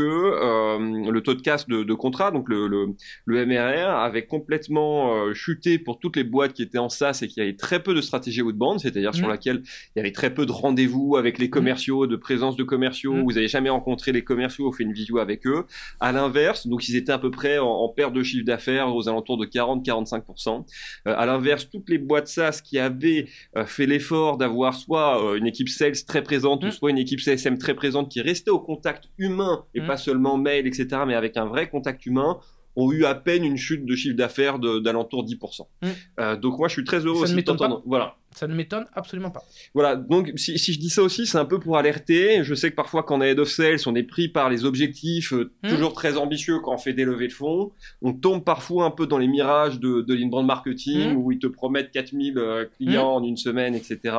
[1.11, 5.77] le taux de casse de, de contrat, donc le, le, le MRR, avait complètement chuté
[5.77, 8.41] pour toutes les boîtes qui étaient en SaaS et qui avaient très peu de stratégie
[8.41, 9.31] outbound, c'est-à-dire sur Mhm.
[9.31, 9.61] laquelle
[9.95, 13.13] il y avait très peu de rendez-vous avec les commerciaux, de présence de commerciaux.
[13.13, 13.23] Mm.
[13.23, 15.65] Vous avez jamais rencontré les commerciaux fait une visio avec eux.
[15.99, 19.09] À l'inverse, donc ils étaient à peu près en, en perte de chiffre d'affaires aux
[19.09, 20.65] alentours de 40-45%.
[21.07, 25.35] Euh, à l'inverse, toutes les boîtes SaaS qui avaient euh, fait l'effort d'avoir soit euh,
[25.35, 28.59] une équipe sales très présente, ou soit une équipe CSM très présente qui restait au
[28.59, 32.39] contact humain et pas seulement mail, etc., mais avec un vrai contact humain,
[32.75, 35.61] ont eu à peine une chute de chiffre d'affaires d'alentour 10%.
[35.81, 35.87] Mm.
[36.19, 37.83] Euh, donc moi, je suis très heureux Ça aussi de t'entendre.
[37.85, 38.15] Voilà.
[38.35, 39.43] Ça ne m'étonne absolument pas.
[39.73, 42.43] Voilà, donc si, si je dis ça aussi, c'est un peu pour alerter.
[42.43, 44.63] Je sais que parfois, quand on est head of sales, on est pris par les
[44.65, 45.69] objectifs euh, Hmm.
[45.69, 47.71] toujours très ambitieux quand on fait des levées de fonds.
[48.01, 51.17] On tombe parfois un peu dans les mirages de, de l'inbound marketing Hmm.
[51.17, 54.15] où ils te promettent 4000 euh, clients en une semaine, etc.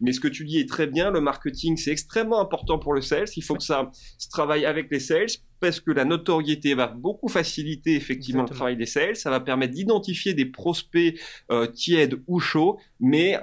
[0.00, 1.10] Mais ce que tu dis est très bien.
[1.10, 3.28] Le marketing, c'est extrêmement important pour le sales.
[3.36, 5.26] Il faut que ça se travaille avec les sales
[5.60, 9.16] parce que la notoriété va beaucoup faciliter effectivement le travail des sales.
[9.16, 11.20] Ça va permettre d'identifier des prospects
[11.52, 13.38] euh, tièdes ou chauds, mais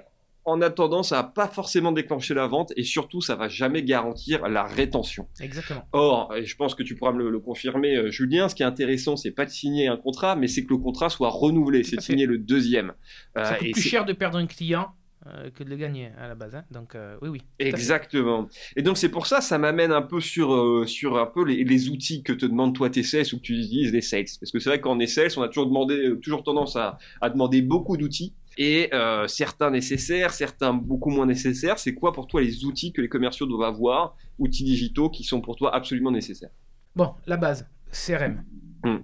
[0.48, 4.48] en attendant, ça va pas forcément déclencher la vente et surtout, ça va jamais garantir
[4.48, 5.28] la rétention.
[5.40, 5.84] Exactement.
[5.92, 8.64] Or, et je pense que tu pourras me le, le confirmer, euh, Julien, ce qui
[8.64, 11.84] est intéressant, c'est pas de signer un contrat, mais c'est que le contrat soit renouvelé,
[11.84, 12.94] c'est de signer le deuxième.
[13.38, 14.88] Euh, Ça coûte et plus cher de perdre un client
[15.28, 16.56] euh, que de le gagner à la base.
[16.56, 16.64] hein.
[16.72, 17.42] Donc, euh, oui, oui.
[17.60, 18.48] Exactement.
[18.78, 21.64] Et donc c'est pour ça, ça m'amène un peu sur euh, sur un peu les,
[21.66, 24.26] les outils que te demandent toi tes sales ou que tu utilises les sales.
[24.40, 26.76] Parce que c'est vrai que quand on est sales, on a toujours demandé, toujours tendance
[26.78, 31.80] à, à demander beaucoup d'outils et euh, certains nécessaires, certains beaucoup moins nécessaires.
[31.80, 35.41] C'est quoi pour toi les outils que les commerciaux doivent avoir, outils digitaux qui sont
[35.41, 36.50] pour toi absolument nécessaires?
[36.96, 38.43] Bon, la base, CRM.
[38.84, 38.98] Hmm.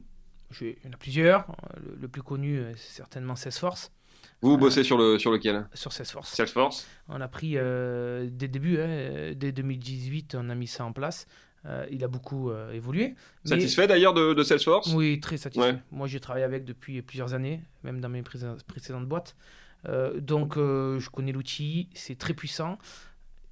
[0.52, 1.50] Je- Il y en a plusieurs.
[1.50, 3.92] Euh, Le, le plus connu, euh, c'est certainement Salesforce.
[4.42, 6.34] Vous bossez sur le sur lequel Sur Salesforce.
[6.34, 6.86] Salesforce.
[7.08, 10.84] On a pris euh, dès le début, hein, euh, dès 2018, on a mis ça
[10.86, 11.28] en place.
[11.66, 13.16] Euh, il a beaucoup euh, évolué.
[13.46, 14.94] mais- Satisfait d'ailleurs de, de Salesforce?
[14.94, 15.66] Oui, très satisfait.
[15.72, 15.78] Ouais.
[15.92, 19.36] Moi, j'ai travaillé avec depuis plusieurs années, même dans mes précé- précédentes boîtes.
[19.88, 22.78] Euh, donc, je connais l'outil, c'est très puissant.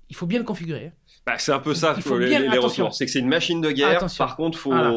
[0.10, 0.92] Il faut bien le configurer.
[1.26, 2.84] Bah, c'est un peu ça, Il faut faut les, bien- les attention.
[2.84, 2.96] retours.
[2.98, 3.96] C'est que c'est une machine de guerre.
[3.96, 4.26] Attention.
[4.26, 4.92] Par contre, faut, Voilà.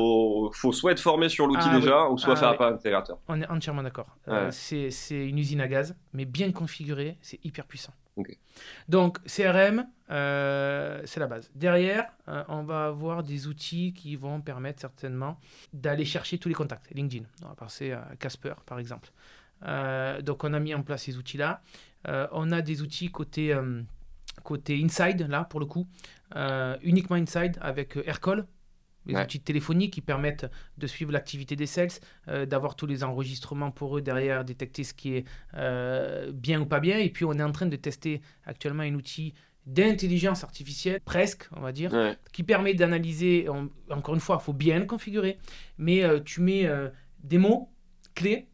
[0.52, 2.66] faut soit être formé sur l'outil Ah, déjà, ou soit Ah, faire oui.
[2.66, 3.18] un intégrateur.
[3.28, 4.08] On est entièrement d'accord.
[4.26, 4.48] Ouais.
[4.50, 7.92] c'est- c'est une usine à gaz, mais bien configurée, c'est hyper puissant.
[8.88, 11.50] Donc, CRM, euh, c'est la base.
[11.54, 15.40] Derrière, euh, on va avoir des outils qui vont permettre certainement
[15.72, 16.90] d'aller chercher tous les contacts.
[16.92, 19.10] LinkedIn, on va passer à Casper, par exemple.
[19.64, 21.62] Euh, donc, on a mis en place ces outils-là.
[22.32, 23.56] On a des outils côté,
[24.42, 25.88] côté Inside, là, pour le coup,
[26.82, 28.46] uniquement Inside avec Aircall.
[29.06, 29.22] Les Ouais.
[29.22, 30.46] outils téléphoniques qui permettent
[30.78, 31.88] de suivre l'activité des sales,
[32.28, 36.66] euh, d'avoir tous les enregistrements pour eux derrière, détecter ce qui est euh, bien ou
[36.66, 36.98] pas bien.
[36.98, 39.34] Et puis on est en train de tester actuellement un outil
[39.66, 42.16] d'intelligence artificielle, presque, on va dire, Ouais.
[42.32, 45.38] qui permet d'analyser, en- encore une fois, il faut bien le configurer,
[45.78, 46.68] mais euh, tu mets
[47.22, 47.70] des mots
[48.14, 48.48] clés.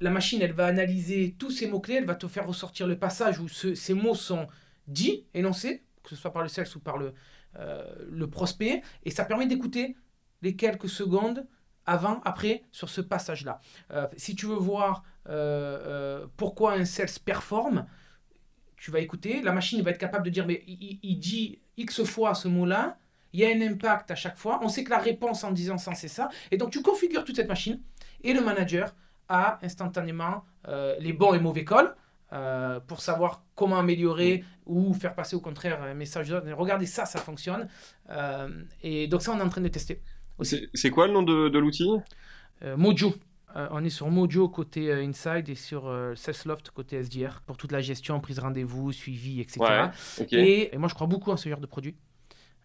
[0.00, 3.40] La machine, elle va analyser tous ces mots-clés, elle va te faire ressortir le passage
[3.40, 4.46] où ce- ces mots sont
[4.86, 7.12] dits, énoncés, que ce soit par le sales ou par le,
[7.58, 9.96] le prospect, et ça permet d'écouter
[10.42, 11.46] les quelques secondes
[11.86, 13.60] avant, après, sur ce passage-là.
[13.92, 17.86] Euh, si tu veux voir euh, euh, pourquoi un sales performe,
[18.76, 22.34] tu vas écouter, la machine va être capable de dire, mais il, dit X fois
[22.34, 22.98] ce mot-là,
[23.32, 25.78] il y a un impact à chaque fois, on sait que la réponse en disant
[25.78, 27.80] ça, c'est ça, et donc tu configures toute cette machine,
[28.22, 28.94] et le manager
[29.28, 31.94] a instantanément euh, les bons et mauvais calls,
[32.32, 36.28] euh, pour savoir comment améliorer ou faire passer au contraire un message.
[36.28, 37.68] de- Regardez ça, ça fonctionne.
[38.10, 38.48] Euh,
[38.82, 40.02] et donc ça, on est en train de tester.
[40.74, 41.88] C'est quoi le nom de, de l'outil?
[42.62, 43.14] Euh, Mojo.
[43.54, 48.20] on est sur Mojo côté Inside et sur Salesloft côté SDR pour toute la gestion,
[48.20, 49.58] prise rendez-vous, suivi, etc.
[50.38, 51.96] et, moi, je crois beaucoup en ce genre de produit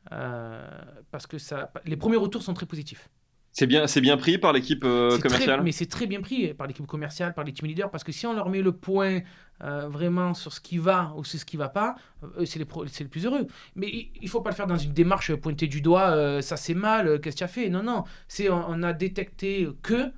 [0.09, 3.09] parce que ça, les premiers retours sont très positifs.
[3.53, 5.61] C'est bien, c'est bien pris par l'équipe euh, commerciale.
[5.61, 8.25] mais c'est très bien pris par l'équipe commerciale, par les team leaders, parce que si
[8.25, 9.19] on leur met le point
[9.63, 12.65] euh, vraiment sur ce qui va ou sur ce qui va pas, euh, c'est les,
[12.99, 13.45] les, plus heureux.
[13.75, 17.21] Mais il faut pas le faire dans une démarche pointée du doigt, ça c'est mal,
[17.21, 17.69] qu'est-ce que tu as fait?
[17.69, 20.11] Non, non, c'est on, a détecté que,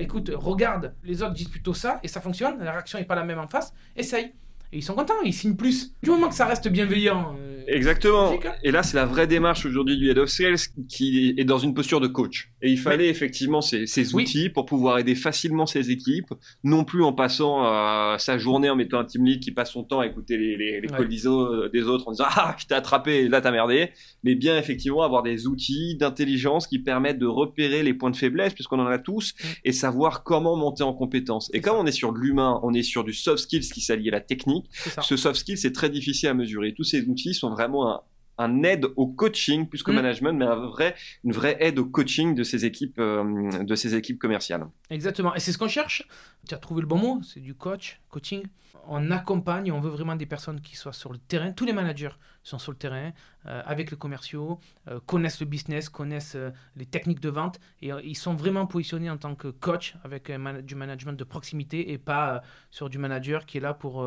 [0.00, 3.24] écoute, regarde, les autres disent plutôt ça et ça fonctionne, la réaction n'est pas la
[3.24, 4.32] même en face, essaye.
[4.72, 5.94] Et ils sont contents, ils signent plus.
[6.02, 7.36] Du moment que ça reste bienveillant.
[7.66, 8.32] Exactement.
[8.32, 8.52] Hein.
[8.62, 11.74] Et là, c'est la vraie démarche aujourd'hui du Head of Sales qui est dans une
[11.74, 12.50] posture de coach.
[12.62, 16.32] Et il fallait effectivement ces, ces outils pour pouvoir aider facilement ses équipes,
[16.64, 19.84] non plus en passant euh, sa journée en mettant un team lead qui passe son
[19.84, 23.40] temps à écouter les, les, les des autres en disant Ah, je t'ai attrapé, là
[23.40, 23.90] t'as merdé.
[24.22, 28.54] Mais bien effectivement avoir des outils d'intelligence qui permettent de repérer les points de faiblesse,
[28.54, 31.50] puisqu'on en a tous, et savoir comment monter en compétence.
[31.52, 34.08] Et comme on est sur de l'humain, on est sur du soft skills qui s'allie
[34.08, 34.66] à la technique
[35.02, 36.74] ce soft skill, c'est très difficile à mesurer.
[36.74, 38.04] Tous ces outils sont vraiment
[38.38, 39.96] un, aide au coaching plus qu'au mm.
[39.96, 43.94] management, mais un vrai, une vraie aide au coaching de ces équipes, euh, de ces
[43.94, 44.66] équipes commerciales.
[44.90, 45.34] Exactement.
[45.34, 46.06] Et c'est ce qu'on cherche.
[46.46, 48.42] Tu as trouvé le bon mot, c'est du coach, coaching
[48.88, 51.50] on accompagne, on veut vraiment des personnes qui soient sur le terrain.
[51.50, 52.12] Tous les managers
[52.44, 53.10] sont sur le terrain
[53.46, 56.36] euh, avec les commerciaux, euh, connaissent le business, connaissent
[56.76, 60.30] les techniques de vente et ils sont vraiment positionnés en tant que coach avec
[60.62, 64.06] du management de proximité et pas sur du manager qui est là pour,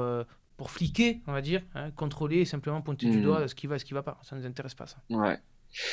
[0.60, 3.24] pour fliquer, on va dire, hein, contrôler et simplement pointer du mmh.
[3.24, 4.20] doigt ce qui va et ce qui va pas.
[4.24, 4.98] Ça ne nous intéresse pas, ça.
[5.10, 5.40] Ouais.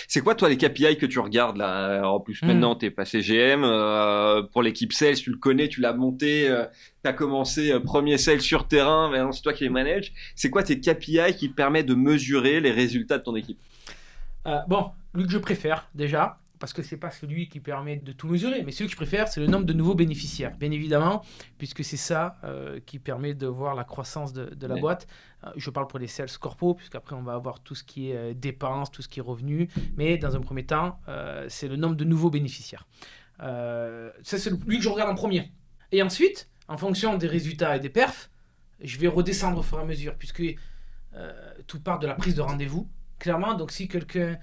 [0.08, 3.20] C'est quoi, toi, les KPI que tu regardes là En plus, maintenant, tu es passé
[3.20, 3.62] GM.
[3.62, 6.48] Euh, pour l'équipe sales, tu le connais, tu l'as monté.
[6.48, 6.64] Euh,
[7.04, 10.12] tu as commencé euh, premier sales sur terrain, maintenant c'est toi qui les manage.
[10.34, 13.60] C'est quoi tes KPI qui permettent de mesurer les résultats de ton équipe?
[14.66, 18.28] Bon, lui que je préfère déjà, parce que c'est pas celui qui permet de tout
[18.28, 21.22] mesurer, mais celui que je préfère, c'est le nombre de nouveaux bénéficiaires, bien évidemment,
[21.58, 25.06] puisque c'est ça euh, qui permet de voir la croissance de, la boîte.
[25.44, 28.16] Euh, je parle pour les sales corpo, puisqu'après on va avoir tout ce qui est
[28.16, 30.98] euh, dépenses, tout ce qui est revenus, mais dans un premier temps,
[31.48, 32.86] c'est le nombre de nouveaux bénéficiaires.
[33.38, 35.52] ça, c'est celui que je regarde en premier.
[35.92, 38.30] Et ensuite, en fonction des résultats et des perfs,
[38.80, 40.42] je vais redescendre au fur et à mesure, puisque
[41.66, 42.88] tout part de la prise de rendez-vous.
[43.18, 44.38] Clairement, donc si quelqu'un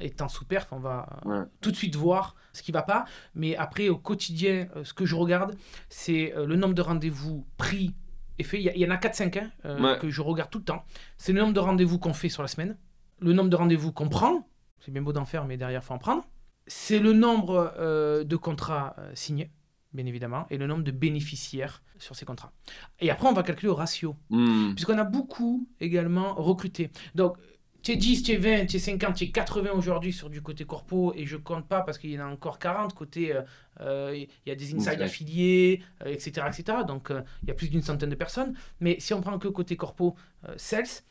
[0.00, 1.20] étant sous perf, on va
[1.60, 3.04] tout de suite voir ce qui va pas.
[3.34, 5.56] Mais après, au quotidien, euh, ce que je regarde,
[5.88, 7.94] c'est euh, le nombre de rendez-vous pris
[8.38, 8.60] et fait.
[8.60, 10.84] Il y, en a 4-5 hein, que je regarde tout le temps.
[11.16, 12.76] C'est le nombre de rendez-vous qu'on fait sur la semaine,
[13.20, 14.48] le nombre de rendez-vous qu'on prend.
[14.80, 16.24] C'est bien beau d'en faire, mais derrière, il faut en prendre.
[16.66, 19.50] C'est le nombre de contrats signés
[19.92, 22.52] bien évidemment, et le nombre de bénéficiaires sur ces contrats.
[23.00, 24.74] Et après, on va calculer au ratio, hmm.
[24.74, 26.90] puisqu'on a beaucoup également recruté.
[27.14, 27.38] Donc,
[27.86, 30.42] tu es 10, tu es 20, tu es 50, tu es 80 aujourd'hui sur du
[30.42, 33.42] côté corpo et je compte pas parce qu'il y en a encore 40 côté euh,
[33.80, 37.12] euh, il y a des inside affiliés etc euh, etc donc
[37.44, 38.54] il y a plus d'une centaine de personnes.
[38.80, 40.16] Mais si on prend que côté corpo
[40.56, 41.04] sales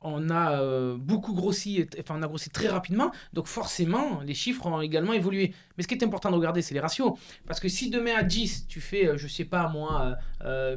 [0.00, 4.66] on a euh, beaucoup grossi, enfin on a grossi très rapidement, donc forcément les chiffres
[4.66, 5.52] ont également évolué.
[5.76, 7.12] Mais ce qui est important de regarder, c'est les ratios.
[7.46, 10.16] Parce que si demain à 10, tu fais, euh, je sais pas moi,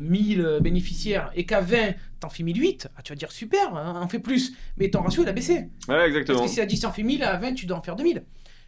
[0.02, 4.00] 1000 euh, bénéficiaires et qu'à 20, t'en fais 1008, ah, tu vas dire super, hein,
[4.02, 4.54] on fait plus.
[4.78, 5.70] Mais ton ratio, il a baissé.
[5.88, 6.40] Ouais, exactement.
[6.40, 8.24] Parce que si à 10, t'en fais 1000, à 20, tu dois en faire 2000.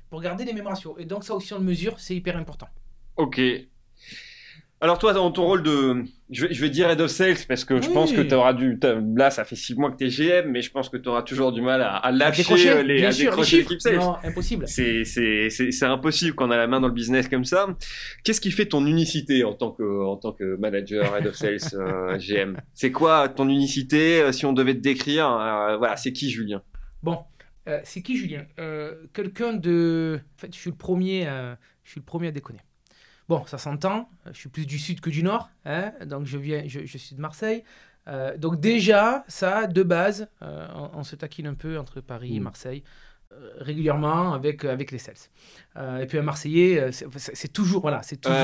[0.10, 0.96] Pour garder les mêmes ratios.
[0.98, 2.68] Et donc ça aussi, on le mesure, c'est hyper important.
[3.16, 3.40] Ok,
[4.84, 7.90] alors toi, dans ton rôle de, je vais, dire head of sales parce que je
[7.92, 8.80] pense que tu auras dû,
[9.16, 11.22] là ça fait six mois que tu es GM, mais je pense que tu auras
[11.22, 14.00] toujours du mal à, lâcher euh, les, à décrocher l'équipe sales.
[14.00, 14.68] Non, impossible.
[14.68, 17.68] C'est c'est impossible qu'on a la main dans le business comme ça.
[18.24, 21.60] Qu'est-ce qui fait ton unicité en tant que en tant que manager head of sales
[21.76, 25.28] euh, GM C'est quoi ton unicité euh, si on devait te décrire
[25.78, 26.64] Voilà, c'est qui Julien?
[27.04, 27.20] Bon,
[27.84, 28.48] c'est qui Julien?
[29.14, 31.28] Quelqu'un de, en fait, je suis le premier,
[31.84, 32.62] je suis le premier à déconner.
[33.30, 36.64] Bon, ça s'entend, je suis plus du sud que du nord, hein, donc je, viens,
[36.68, 37.64] je, suis de Marseille.
[38.08, 42.40] Euh, donc déjà, ça, de base, euh, on, se taquine un peu entre Paris et
[42.40, 42.44] mm.
[42.44, 42.84] Marseille,
[43.32, 45.16] euh, régulièrement avec, avec les Cels.
[46.02, 48.36] et puis un Marseillais, c'est toujours, voilà, c'est toujours,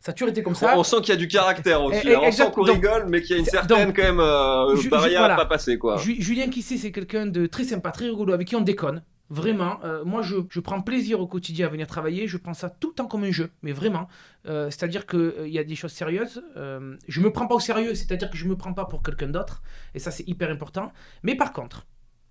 [0.00, 0.76] ça a toujours été comme ça.
[0.76, 2.20] On, sent qu'il y a du caractère aussi, hein.
[2.22, 5.46] on sent qu'on rigole, mais qu'il y a une certaine quand même barrière à pas
[5.46, 5.78] passer.
[5.78, 5.96] Quoi.
[5.96, 9.02] Julien Kissé, c'est quelqu'un de très sympa, très rigolo, avec qui on déconne.
[9.30, 12.70] Vraiment, euh, moi je, je, prends plaisir au quotidien à venir travailler, je prends ça
[12.70, 14.08] tout le temps comme un jeu, mais vraiment.
[14.46, 17.94] Euh, c'est-à-dire qu'il euh, y a des choses sérieuses, je me prends pas au sérieux,
[17.94, 19.62] c'est-à-dire que je me prends pas pour quelqu'un d'autre,
[19.94, 20.92] et ça c'est hyper important.
[21.22, 21.86] Mais par contre,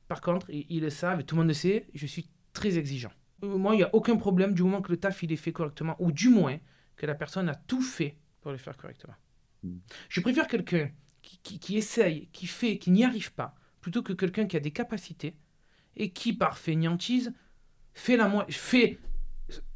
[0.08, 3.12] par contre, ils, le savent, et tout le monde le sait, je suis très exigeant.
[3.44, 5.96] moi, il n'y a aucun problème du moment que le taf il est fait correctement,
[6.00, 6.58] ou du moins
[6.96, 9.16] que la personne a tout fait pour le faire correctement.
[9.62, 9.78] Hmm.
[10.10, 10.90] Je préfère quelqu'un
[11.22, 14.60] qui, qui, qui essaye, qui fait, qui n'y arrive pas, plutôt que quelqu'un qui a
[14.60, 15.36] des capacités
[15.98, 17.34] et qui, par fainéantise,
[17.94, 19.00] fait, la fait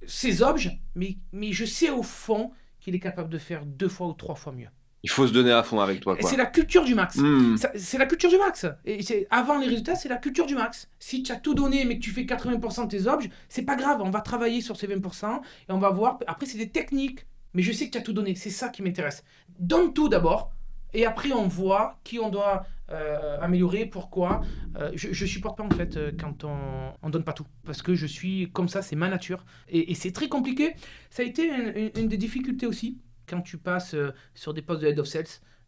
[0.05, 4.07] ses objets, mais, mais je sais au fond qu'il est capable de faire deux fois
[4.07, 4.69] ou trois fois mieux.
[5.03, 6.15] Il faut se donner à fond avec toi.
[6.21, 7.17] C'est la culture du max.
[7.17, 7.55] Hmm.
[7.75, 8.67] C'est la culture du max.
[8.85, 10.89] Et c'est avant les résultats, c'est la culture du max.
[10.99, 13.75] Si tu as tout donné mais que tu fais 80% de tes objets, c'est pas
[13.75, 14.01] grave.
[14.01, 16.19] On va travailler sur ces 20% et on va voir.
[16.27, 17.25] Après, c'est des techniques.
[17.53, 18.35] Mais je sais que tu as tout donné.
[18.35, 19.23] C'est ça qui m'intéresse.
[19.59, 20.51] Donne tout d'abord.
[20.93, 24.41] Et après, on voit qui on doit euh, améliorer, pourquoi.
[24.77, 27.45] Euh, je, je supporte pas en fait euh, quand on, on donne pas tout.
[27.65, 29.45] Parce que je suis comme ça, c'est ma nature.
[29.69, 30.73] Et, et c'est très compliqué.
[31.09, 31.49] Ça a été
[31.95, 33.95] une, des difficultés aussi quand tu passes
[34.35, 35.25] sur des postes de head of sales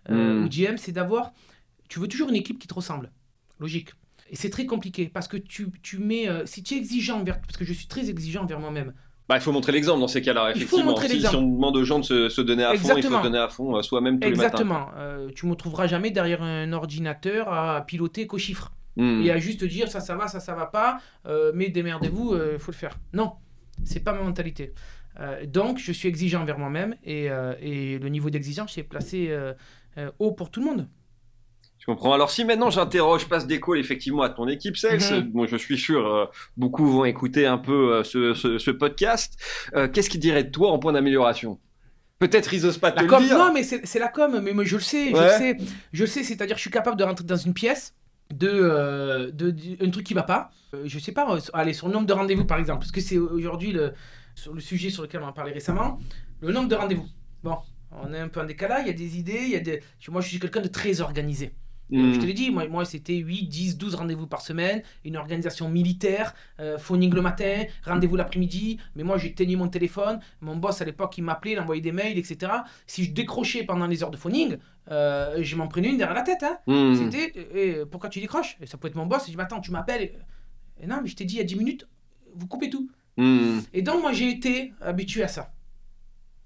[0.10, 0.46] euh, Mm.
[0.46, 1.34] ou GM, c'est d'avoir.
[1.88, 3.12] Tu veux toujours une équipe qui te ressemble.
[3.60, 3.92] Logique.
[4.30, 6.28] Et c'est très compliqué parce que tu, tu mets.
[6.46, 7.40] si tu es exigeant envers.
[7.40, 8.94] Parce que je suis très exigeant envers moi-même.
[9.30, 10.98] Bah, il faut montrer l'exemple dans ces cas-là, Il faut effectivement.
[10.98, 13.18] si, si on demande aux gens de se, se donner à fond, il faut Exactement.
[13.20, 14.44] se donner à fond euh, soi-même tous les matins.
[14.50, 14.88] Exactement.
[14.98, 18.72] Euh, tu me trouveras jamais derrière un ordinateur à piloter qu'aux chiffres.
[18.96, 19.24] Hmm.
[19.24, 22.60] et à juste dire ça ça va ça ça va pas euh, mais démerdez-vous il
[22.60, 23.32] faut le faire non
[23.84, 24.72] c'est pas ma mentalité
[25.20, 29.28] Euh, donc je suis exigeant envers moi-même et, euh, et le niveau d'exigence est placé
[29.32, 29.54] euh,
[29.98, 30.88] euh, haut pour tout le monde
[31.86, 32.14] Je comprends?
[32.14, 35.32] Alors si maintenant j'interroge, passe des calls effectivement à ton équipe sales, Mhm.
[35.32, 39.38] bon, je suis sûr euh, beaucoup vont écouter un peu euh, ce, ce- ce podcast.
[39.76, 41.60] Euh, Qu'est-ce qu'ils diraient de toi en point d'amélioration?
[42.20, 43.38] Peut-être ils osent pas te la le com dire.
[43.38, 45.58] non mais c'est la com mais moi je le sais je le sais
[45.92, 47.94] je le sais c'est à dire je suis capable de rentrer dans une pièce
[48.34, 51.74] de, euh, de, de- un truc qui va pas Euh, je sais pas euh, aller
[51.74, 53.92] sur le nombre de rendez-vous par exemple parce que c'est aujourd'hui le
[54.36, 56.00] sur le sujet sur lequel on a parlé récemment
[56.40, 57.08] le nombre de rendez-vous
[57.44, 57.58] bon
[57.92, 59.82] on est un peu en décalage il y a des idées il y a des
[60.08, 61.54] moi je suis quelqu'un de très organisé
[61.90, 62.14] Hmm.
[62.14, 65.70] Je te l'ai dit, moi, moi c'était 8, 10, 12 rendez-vous par semaine, une organisation
[65.70, 68.78] militaire, euh, phoning le matin, rendez-vous l'après-midi.
[68.96, 70.20] Mais moi, j'ai tenu mon téléphone.
[70.42, 72.52] Mon boss, à l'époque, il m'appelait, il envoyait des mails, etc.
[72.88, 74.58] Si je décrochais pendant les heures de phoning,
[74.92, 76.44] euh, je m'en prenais une derrière la tête.
[76.44, 76.58] Hein.
[76.68, 76.96] Hmm.
[76.96, 78.58] C'était et, et pourquoi tu décroches?
[78.62, 79.26] Et ça peut être mon boss.
[79.26, 80.04] Je dis, mais attends, tu m'appelles.
[80.04, 80.14] Et,
[80.82, 81.88] et non, mais je t'ai dit il y a 10 minutes,
[82.36, 82.90] vous coupez tout.
[83.18, 83.60] Hmm.
[83.74, 85.54] Et donc, moi, j'ai été habitué à ça.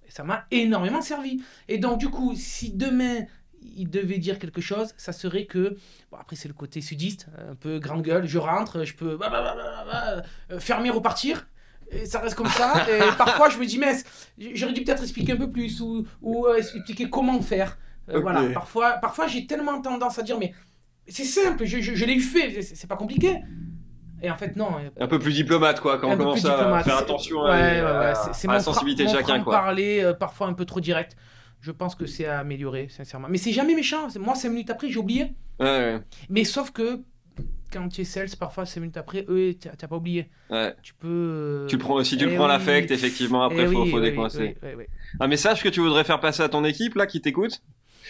[0.08, 1.41] Et ça m'a énormément servi.
[1.67, 3.26] Et donc, du coup, si demain,
[3.62, 5.78] il devait dire quelque chose, ça serait que.
[6.12, 8.26] Bon, après, c'est le côté sudiste, un peu grande gueule.
[8.28, 11.48] Je rentre, je peux bah, bah, bah, euh, fermer, repartir.
[11.89, 12.86] Et ça reste comme ça.
[12.89, 13.93] Et parfois, je me dis, mais
[14.54, 17.78] j'aurais dû peut-être expliquer un peu plus ou, ou euh, expliquer comment faire.
[18.10, 18.20] Euh.
[18.20, 18.43] Voilà.
[18.54, 20.54] Parfois, parfois j'ai tellement tendance à dire, mais
[21.08, 23.38] c'est simple, je, je, je l'ai fait, c'est pas compliqué.
[24.22, 24.70] Et en fait, non.
[25.00, 28.13] Un peu plus diplomate quoi, quand on commence à faire attention ouais, à, ouais, ouais,
[28.15, 29.54] à- à la sensibilité de chacun quoi.
[29.54, 31.15] parler euh, parfois un peu trop direct.
[31.60, 33.28] Je pense que c'est à améliorer, sincèrement.
[33.30, 34.08] Mais c'est jamais méchant.
[34.20, 35.24] Moi, 5 minutes après, j'ai oublié.
[35.60, 37.02] Ouais, ouais, Mais sauf que
[37.74, 40.30] quand tu es sales, parfois 5 minutes après, eux, t'as pas oublié.
[40.50, 40.74] ouais.
[40.84, 41.08] Tu peux.
[41.08, 42.52] euh, Tu le prends, si tu le eh prends oui.
[42.52, 44.56] l'affect, effectivement, après, eh faut, oui, faut oui, décoincer.
[45.20, 47.62] Un message que tu voudrais faire passer à ton équipe, là, qui t'écoute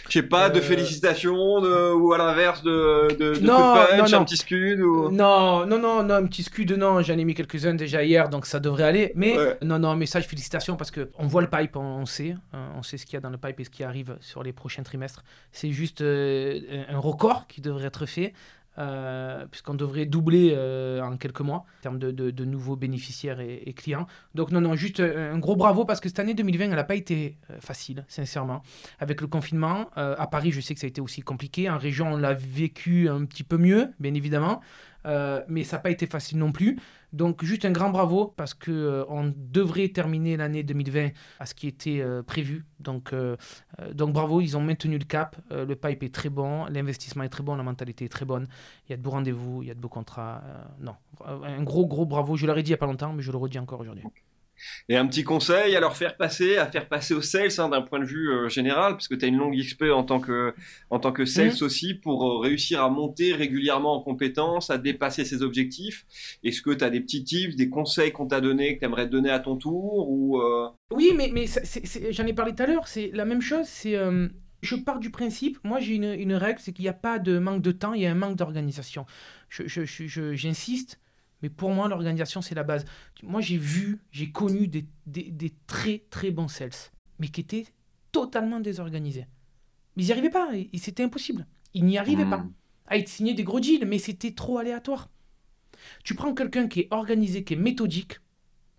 [0.09, 1.93] Je sais pas, de Euh, félicitations, de...
[1.93, 4.25] ou à l'inverse, de, de, de Non, punch, non, un non.
[4.25, 5.09] petit scud, ou...
[5.11, 8.45] Non, non, non, non, un petit scud, non, j'en ai mis quelques-uns déjà hier, donc
[8.45, 9.11] ça devrait aller.
[9.15, 9.57] Mais Ouais.
[9.63, 12.97] non, non, message, félicitations, parce que on voit le pipe, on, sait, hein, on sait
[12.97, 15.23] ce qu'il y a dans le pipe et ce qui arrive sur les prochains trimestres.
[15.51, 18.33] C'est juste euh, un record qui devrait être fait,
[18.77, 24.07] euh, puisqu'on devrait doubler euh, en quelques mois en termes de, nouveaux bénéficiaires et, clients.
[24.35, 26.95] Donc non, non, juste un gros bravo, parce que cette année 2020, elle n'a pas
[26.95, 28.61] été euh, facile, sincèrement.
[28.99, 31.69] Avec le confinement, à Paris, je sais que ça a été aussi compliqué.
[31.69, 34.61] En région, on l'a vécu un petit peu mieux, bien évidemment.
[35.07, 36.79] Euh, mais ça n'a pas été facile non plus.
[37.13, 41.55] Donc juste un grand bravo parce que euh, on devrait terminer l'année 2020 à ce
[41.55, 42.65] qui était euh, prévu.
[42.79, 43.13] Donc,
[43.93, 45.35] donc bravo, ils ont maintenu le cap.
[45.51, 48.47] Le pipe est très bon, l'investissement est très bon, la mentalité est très bonne.
[48.87, 50.43] Il y a de beaux rendez-vous, il y a de beaux contrats.
[50.79, 52.37] Non, un gros gros bravo.
[52.37, 54.03] Je l'aurais dit il y a pas longtemps, mais je le redis encore aujourd'hui.
[54.89, 57.81] Et un petit conseil à leur faire passer, à faire passer aux sales, hein, d'un
[57.81, 60.53] point de vue euh, général, parce que tu as une longue XP en tant que,
[60.89, 61.61] en tant que sales Mhm.
[61.65, 66.05] aussi, pour euh, réussir à monter régulièrement en compétences, à dépasser ses objectifs.
[66.43, 69.07] Est-ce que tu as des petits tips, des conseils qu'on t'a donnés, que tu aimerais
[69.07, 71.45] donner à ton tour ou euh, Oui, mais, mais
[72.11, 73.65] j'en ai parlé tout à l'heure, c'est la même chose.
[73.67, 74.27] C'est, euh,
[74.61, 77.37] je pars du principe, moi j'ai une, une règle, c'est qu'il n'y a pas de
[77.37, 79.05] manque de temps, il y a un manque d'organisation.
[79.49, 80.99] Je, je- je- je- j'insiste,
[81.41, 82.85] mais pour moi l'organisation c'est la base.
[83.23, 86.71] Moi j'ai vu, j'ai connu des, des- des très très bons sales,
[87.19, 87.65] mais qui étaient
[88.11, 89.27] totalement désorganisés.
[89.95, 91.47] Mais ils n'y arrivaient pas, et, et c'était impossible.
[91.73, 92.29] Ils n'y arrivaient Hmm.
[92.29, 92.45] pas.
[92.87, 95.09] Ah, ils signaient des gros deals, mais c'était trop aléatoire.
[96.03, 98.19] Tu prends quelqu'un qui est organisé, qui est méthodique,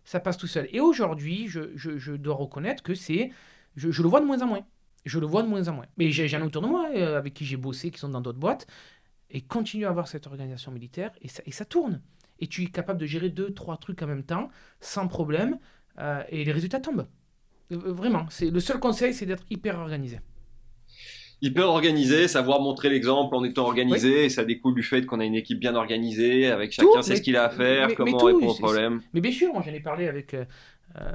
[0.05, 0.69] ça passe tout seul.
[0.73, 3.31] Et aujourd'hui, je, je- je dois reconnaître que c'est.
[3.77, 4.67] Je, je le vois de moins en moins.
[5.05, 5.87] Je le vois de moins en moins.
[5.99, 8.21] Mais j'ai- j'en ai autour de moi euh, avec qui j'ai bossé, qui sont dans
[8.21, 8.67] d'autres boîtes,
[9.31, 12.03] et continuent à avoir cette organisation militaire, et ça, et ça tourne.
[12.41, 14.49] Et tu es capable de gérer deux, trois trucs en même temps,
[14.81, 15.59] sans problème,
[15.99, 17.07] euh, et les résultats tombent.
[17.73, 20.21] Euh, Vraiment, c'est le seul conseil, c'est d'être hyper organisé.
[21.41, 25.25] hyper organisé, savoir montrer l'exemple en étant organisé, et ça découle du fait qu'on a
[25.25, 28.55] une équipe bien organisée, avec chacun sait ce qu'il a à faire, comment répondre aux
[28.55, 29.03] problèmes.
[29.13, 30.45] Mais bien sûr, moi j'en ai parlé avec, euh,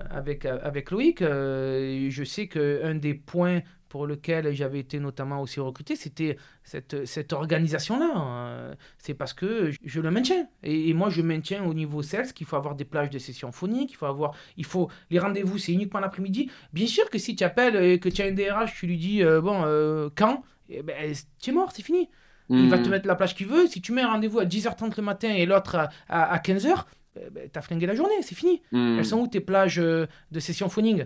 [0.09, 3.61] avec, avec Loïc, je sais qu'un des points
[3.93, 8.11] pour lequel j'avais été notamment aussi recruté, c'était cette, cette organisation-là.
[8.15, 8.75] Hein.
[8.97, 10.47] C'est parce que je le maintiens.
[10.63, 13.91] Et, moi, je maintiens au niveau sales qu'il faut avoir des plages de sessions phoniques,
[13.91, 16.49] il faut avoir, il faut, les rendez-vous, c'est uniquement l'après-midi.
[16.73, 19.23] Bien sûr que si tu appelles et que tu as un DRH, tu lui dis,
[19.23, 22.09] euh, bon, euh, quand eh ben, Tu es mort, c'est fini.
[22.49, 22.89] Il va te hmm.
[22.89, 23.67] mettre la plage qu'il veut.
[23.67, 26.85] Si tu mets un rendez-vous à 10h30 le matin et l'autre à, 15h,
[27.15, 28.63] eh ben, tu as flingué la journée, c'est fini.
[28.71, 28.97] Hmm.
[28.97, 31.05] Elles sont où tes plages euh, de sessions phoning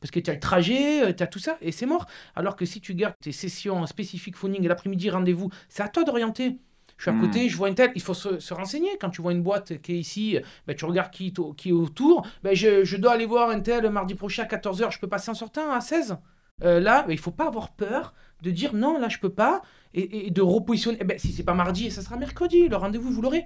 [0.00, 2.06] parce que tu as le trajet, euh, tu as tout ça, et c'est mort.
[2.34, 6.58] Alors que si tu gardes tes sessions spécifiques phoning l'après-midi, rendez-vous, c'est à toi d'orienter.
[6.96, 7.48] Je suis à côté, hmm.
[7.48, 8.90] je vois une telle, il faut se, renseigner.
[9.00, 12.26] Quand tu vois une boîte qui est ici, ben, tu regardes qui, qui est autour.
[12.42, 15.34] Ben, je, dois aller voir un tel mardi prochain à 14h, je peux passer en
[15.34, 16.16] sortant à 16
[16.62, 19.62] euh, Là, ben, il faut pas avoir peur de dire non, là je peux pas,
[19.92, 20.98] et, de repositionner.
[21.00, 23.44] Eh ben, si c'est pas mardi, ça sera mercredi, le rendez-vous, vous l'aurez.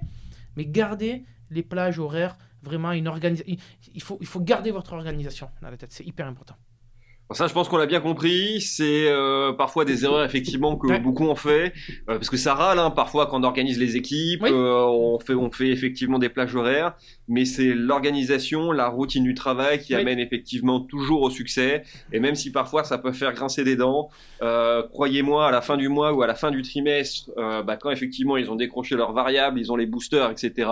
[0.55, 3.55] Mais gardez les plages horaires vraiment une organisation.
[3.93, 6.55] Il faut, il faut garder votre organisation dans la tête, c'est hyper important.
[7.31, 8.59] Ça, je pense qu'on l'a bien compris.
[8.59, 11.73] C'est euh, parfois des erreurs effectivement que beaucoup ont fait,
[12.09, 14.43] euh, parce que ça râle hein, parfois quand on organise les équipes.
[14.45, 16.95] Euh, on fait, on fait effectivement des plages horaires,
[17.27, 21.83] mais c'est l'organisation, la routine du travail qui amène effectivement toujours au succès.
[22.11, 25.87] Et même si parfois ça peut faire grincer des dents, croyez-moi, à la fin du
[25.87, 29.59] mois ou à la fin du trimestre, bah, quand effectivement ils ont décroché leurs variables,
[29.59, 30.67] ils ont les boosters, etc.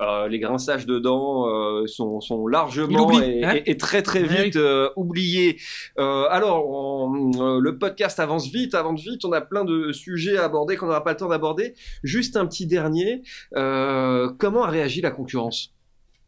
[0.00, 3.60] Euh, les grinçages de dents euh, sont, sont, largement hein.
[3.66, 5.58] et, très très vite euh, oubliés.
[5.96, 9.24] alors, le podcast avance vite, avance vite.
[9.24, 11.74] On a plein de sujets à aborder qu'on n'aura pas le temps d'aborder.
[12.02, 13.22] Juste un petit dernier.
[13.52, 15.74] comment a réagi la concurrence?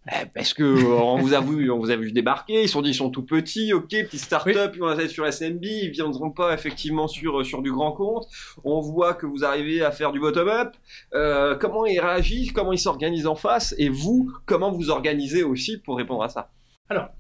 [0.09, 2.91] Eh, parce que on vous a vu, on vous a vu débarquer, ils sont dit
[2.91, 6.53] ils sont tout petits, ok, petite start-up, ils vont être sur SMB, ils viendront pas
[6.55, 8.27] effectivement sur sur du grand compte.
[8.65, 10.75] On voit que vous arrivez à faire du bottom-up.
[11.15, 15.79] Euh, comment ils réagissent, comment ils s'organisent en face, et vous, comment vous organisez aussi
[15.79, 16.51] pour répondre à ça?
[16.89, 17.11] Alors,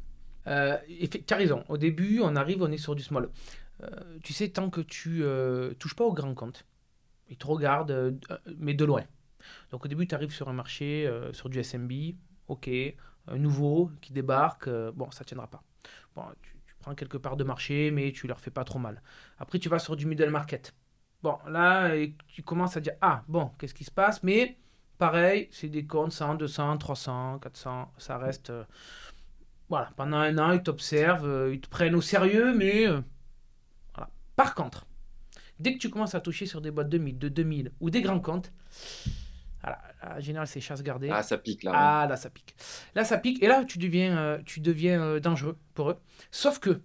[0.46, 0.76] euh,
[1.08, 1.64] tu as raison.
[1.68, 3.30] Au début, on arrive, on est sur du small.
[3.82, 3.88] Euh,
[4.22, 6.66] tu sais, tant que tu euh, touches pas au grand compte,
[7.28, 8.18] ils te regardent,
[8.58, 9.04] mais de loin.
[9.70, 11.92] Donc au début, tu arrives sur un marché, sur du SMB,
[12.52, 12.70] ok,
[13.28, 15.62] un nouveau qui débarque, euh, bon, ça tiendra pas.
[16.14, 19.02] Bon, tu, prends quelque part de marché, mais tu leur fais pas trop mal.
[19.38, 20.74] Après, tu vas sur du middle market.
[21.22, 21.92] Bon, là,
[22.26, 24.22] tu commences à dire, ah, bon, qu'est-ce qui se passe?
[24.24, 24.58] Mais
[24.98, 28.50] pareil, c'est des comptes 100, 200, 300, 400, ça reste...
[28.50, 28.64] Euh,
[29.68, 32.86] voilà, pendant un an, ils t'observent, euh, ils te prennent au sérieux, mais...
[34.34, 34.86] Par contre,
[35.60, 38.02] dès que tu commences à toucher sur des boîtes de 1000, de 2000 ou des
[38.02, 38.52] grands comptes,
[39.64, 41.10] en général, c'est chasse gardée.
[41.10, 41.72] Ah, ça pique là.
[41.74, 42.54] Ah, là, ça pique.
[42.94, 43.42] Là, ça pique.
[43.42, 45.98] Et là, tu deviens, euh, tu deviens euh, dangereux pour eux.
[46.30, 46.80] Sauf que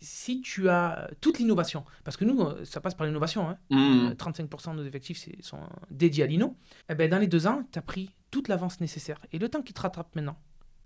[0.00, 4.72] si tu as toute l'innovation, parce que nous, euh, ça passe par l'innovation, 35% hein.
[4.72, 4.76] mmh.
[4.76, 5.60] de nos effectifs sont
[5.90, 6.56] dédiés à l'INO,
[6.88, 9.18] eh ben, dans les deux ans, tu as pris toute l'avance nécessaire.
[9.32, 10.38] Et le temps qui te rattrape maintenant,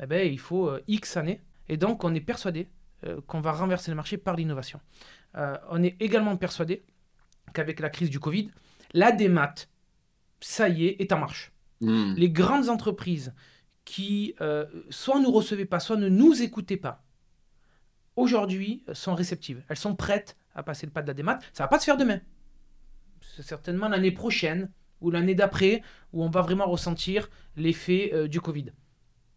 [0.03, 1.41] eh ben, il faut X années.
[1.69, 2.69] Et donc, on est persuadé
[3.27, 4.81] qu'on va renverser le marché par l'innovation.
[5.71, 6.85] on est également persuadé
[7.55, 8.51] qu'avec la crise du Covid,
[8.93, 9.55] la démat,
[10.41, 11.53] ça y est, est en marche.
[11.80, 12.14] Hmm.
[12.16, 13.34] Les grandes entreprises
[13.84, 17.05] qui euh, soit nous recevaient pas, soit ne nous écoutaient pas,
[18.16, 19.62] aujourd'hui sont réceptives.
[19.68, 21.39] Elles sont prêtes à passer le pas de la démat.
[21.53, 22.20] Ça va pas se faire demain.
[23.20, 24.70] C'est certainement l'année prochaine
[25.01, 25.82] ou l'année d'après
[26.12, 28.72] où on va vraiment ressentir l'effet euh, du Covid.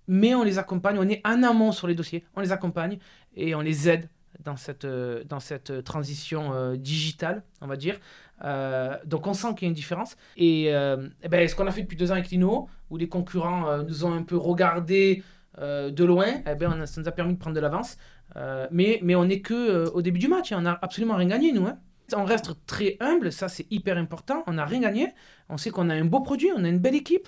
[0.08, 2.98] Mais on les accompagne, on est en amont sur les dossiers, on les accompagne
[3.36, 8.00] et on les aide dans cette, euh, dans cette transition digitale, on va dire,
[8.44, 10.16] euh, donc on sent qu'il y a une différence.
[10.38, 13.08] Et, euh, eh ben, ce qu'on a fait depuis deux ans avec Lino, où les
[13.08, 15.24] concurrents euh, nous ont un peu regardé
[15.58, 17.98] de loin, eh ben, ça nous a permis de prendre de l'avance.
[18.72, 20.60] mais, mais on n'est que au début du match, hein.
[20.60, 21.68] on n'a absolument rien gagné, nous.
[21.68, 21.80] Hein.
[22.16, 24.44] On reste très humble, ça c'est hyper important.
[24.48, 25.14] On n'a rien gagné.
[25.50, 27.28] On sait qu'on a un beau produit, on a une belle équipe,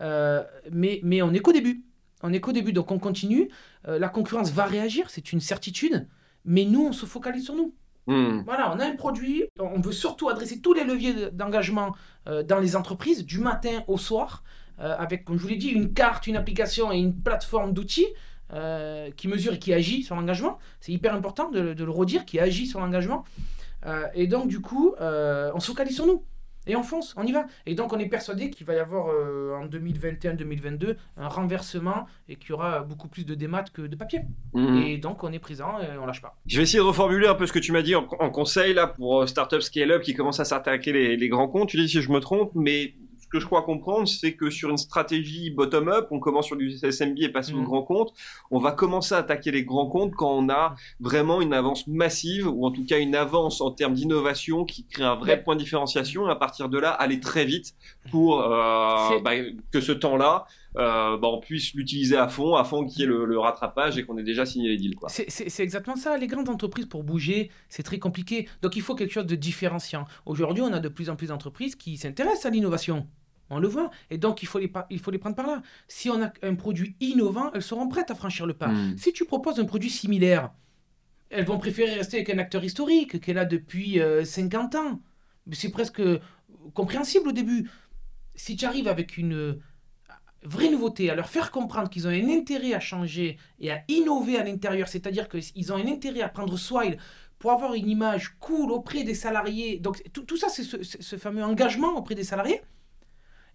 [0.00, 1.82] mais, mais on n'est qu'au début.
[2.22, 3.50] On n'est qu'au début, donc on continue.
[3.84, 6.06] la concurrence va réagir, c'est une certitude,
[6.44, 7.74] mais nous, on se focalise sur nous.
[8.06, 8.40] Hmm.
[8.44, 11.94] Voilà, on a un produit, on veut surtout adresser tous les leviers d'engagement
[12.26, 14.42] euh, dans les entreprises, du matin au soir,
[14.80, 18.08] euh, avec, comme je vous l'ai dit, une carte, une application et une plateforme d'outils
[18.52, 20.58] euh, qui mesure et qui agit sur l'engagement.
[20.80, 23.24] C'est hyper important de, le redire, qui agit sur l'engagement.
[24.14, 26.24] et donc, du coup, on se focalise sur nous.
[26.66, 27.46] Et on fonce, on y va.
[27.66, 32.36] Et donc on est persuadé qu'il va y avoir euh, en 2021-2022 un renversement et
[32.36, 34.20] qu'il y aura beaucoup plus de démat que de papier.
[34.54, 34.82] Mhm.
[34.82, 36.36] Et donc on est présent et on lâche pas.
[36.46, 38.86] Je vais essayer de reformuler un peu ce que tu m'as dit en, conseil là
[38.86, 41.68] pour euh, Startup Scale Up qui commence à s'attaquer les, les, grands comptes.
[41.68, 42.94] Tu dis si je me trompe, mais
[43.32, 47.18] que je crois comprendre, c'est que sur une stratégie bottom-up, on commence sur du SMB
[47.18, 47.64] et passe au mm.
[47.64, 48.12] grand compte.
[48.50, 52.46] On va commencer à attaquer les grands comptes quand on a vraiment une avance massive
[52.46, 55.60] ou en tout cas une avance en termes d'innovation qui crée un vrai point de
[55.60, 56.28] différenciation.
[56.28, 57.74] Et à partir de là, aller très vite
[58.10, 59.32] pour euh, bah,
[59.70, 63.06] que ce temps-là euh, bah, on puisse l'utiliser à fond, à fond qu'il y ait
[63.06, 64.94] le, rattrapage et qu'on ait déjà signé les deals.
[65.08, 66.16] C'est exactement ça.
[66.16, 68.48] Les grandes entreprises, pour bouger, c'est très compliqué.
[68.62, 70.04] Donc il faut quelque chose de différenciant.
[70.26, 73.06] Aujourd'hui, on a de plus en plus d'entreprises qui s'intéressent à l'innovation.
[73.50, 73.90] On le voit.
[74.10, 75.62] Et donc, il faut, les, il faut les prendre par là.
[75.88, 78.68] Si on a un produit innovant, elles seront prêtes à franchir le pas.
[78.68, 78.96] Hmm.
[78.96, 80.50] Si tu proposes un produit similaire,
[81.30, 85.00] elles vont préférer rester avec un acteur historique qui est là depuis 50 euh, ans.
[85.52, 86.02] C'est presque
[86.74, 87.70] compréhensible au début.
[88.34, 89.58] Si tu arrives avec une
[90.42, 94.38] vraie nouveauté, à leur faire comprendre qu'ils ont un intérêt à changer et à innover
[94.38, 96.90] à l'intérieur, c'est-à-dire qu'ils ont un intérêt à prendre soin
[97.38, 99.78] pour avoir une image cool auprès des salariés.
[99.78, 102.60] Donc tout, ça, c'est ce, fameux engagement auprès des salariés.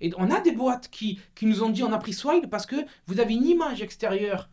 [0.01, 2.65] Et on a des boîtes qui, qui nous ont dit on a pris soin parce
[2.65, 2.75] que
[3.07, 4.49] vous avez une image extérieure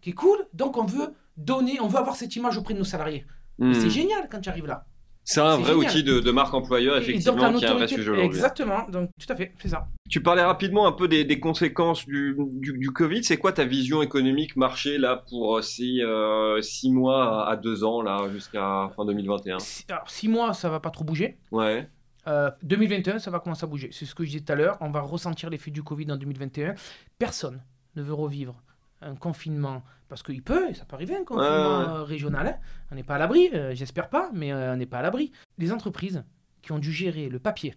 [0.00, 2.84] qui est cool, donc on veut donner, on veut avoir cette image auprès de nos
[2.84, 3.24] salariés.
[3.58, 3.88] C'est hmm.
[3.88, 4.84] génial quand tu arrives là.
[5.26, 8.26] C'est un vrai outil de, marque employeur, effectivement, qui est un vrai sujet aujourd'hui.
[8.26, 9.88] Exactement, donc tout à fait, c'est ça.
[10.10, 13.24] Tu parlais rapidement un peu des, conséquences du, du, Covid.
[13.24, 17.84] C'est quoi ta vision économique marché là pour euh, ces euh, six mois à deux
[17.84, 19.56] ans là jusqu'à fin 2021
[19.88, 21.38] Alors six mois, ça va pas trop bouger.
[21.50, 21.88] Ouais.
[22.26, 23.90] 2021, euh, ça va commencer à bouger.
[23.92, 24.78] C'est ce que je disais tout à l'heure.
[24.80, 26.74] On va ressentir l'effet du Covid en 2021.
[27.18, 27.62] Personne
[27.96, 28.62] ne veut revivre
[29.04, 32.58] un confinement, parce qu'il peut, ça peut arriver un confinement régional, hein.
[32.90, 35.32] on n'est pas à l'abri, euh, j'espère pas, mais euh, on n'est pas à l'abri.
[35.58, 36.24] Les entreprises
[36.62, 37.74] qui ont dû gérer le papier,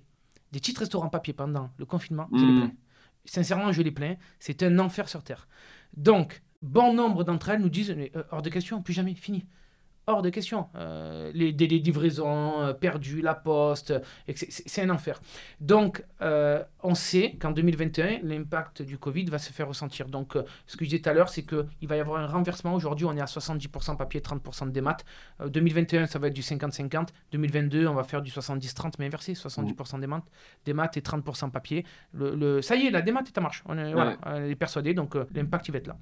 [0.51, 2.59] des petits restaurants papier pendant le confinement, je les hmm.
[2.59, 2.71] plains.
[3.25, 5.49] Sincèrement, je les plains, c'est un enfer sur Terre.
[5.95, 9.45] Donc, bon nombre d'entre elles nous disent, euh, hors de question, plus jamais, fini
[10.07, 10.67] hors de question.
[10.75, 13.93] Euh, les délais de livraison euh, perdus, la poste,
[14.33, 15.21] c'est un enfer.
[15.59, 20.07] Donc, euh, on sait qu'en 2021, l'impact du Covid va se faire ressentir.
[20.07, 22.73] Donc, ce que je disais tout à l'heure, c'est qu'il va y avoir un renversement.
[22.73, 25.03] Aujourd'hui, on est à 70% papier, 30% des maths.
[25.45, 27.09] 2021, ça va être du 50-50.
[27.33, 30.23] 2022, on va faire du 70-30, mais inversé, 70% des maths,
[30.65, 31.85] des maths et 30% papier.
[32.13, 33.61] Le, ça y est, la démat est en marche.
[33.65, 35.97] On est, voilà, on est persuadé, donc l'impact, il va être là.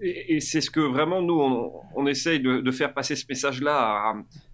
[0.00, 1.40] Et, c'est ce que vraiment, nous,
[1.94, 4.14] on, essaye de, de faire passer ce message là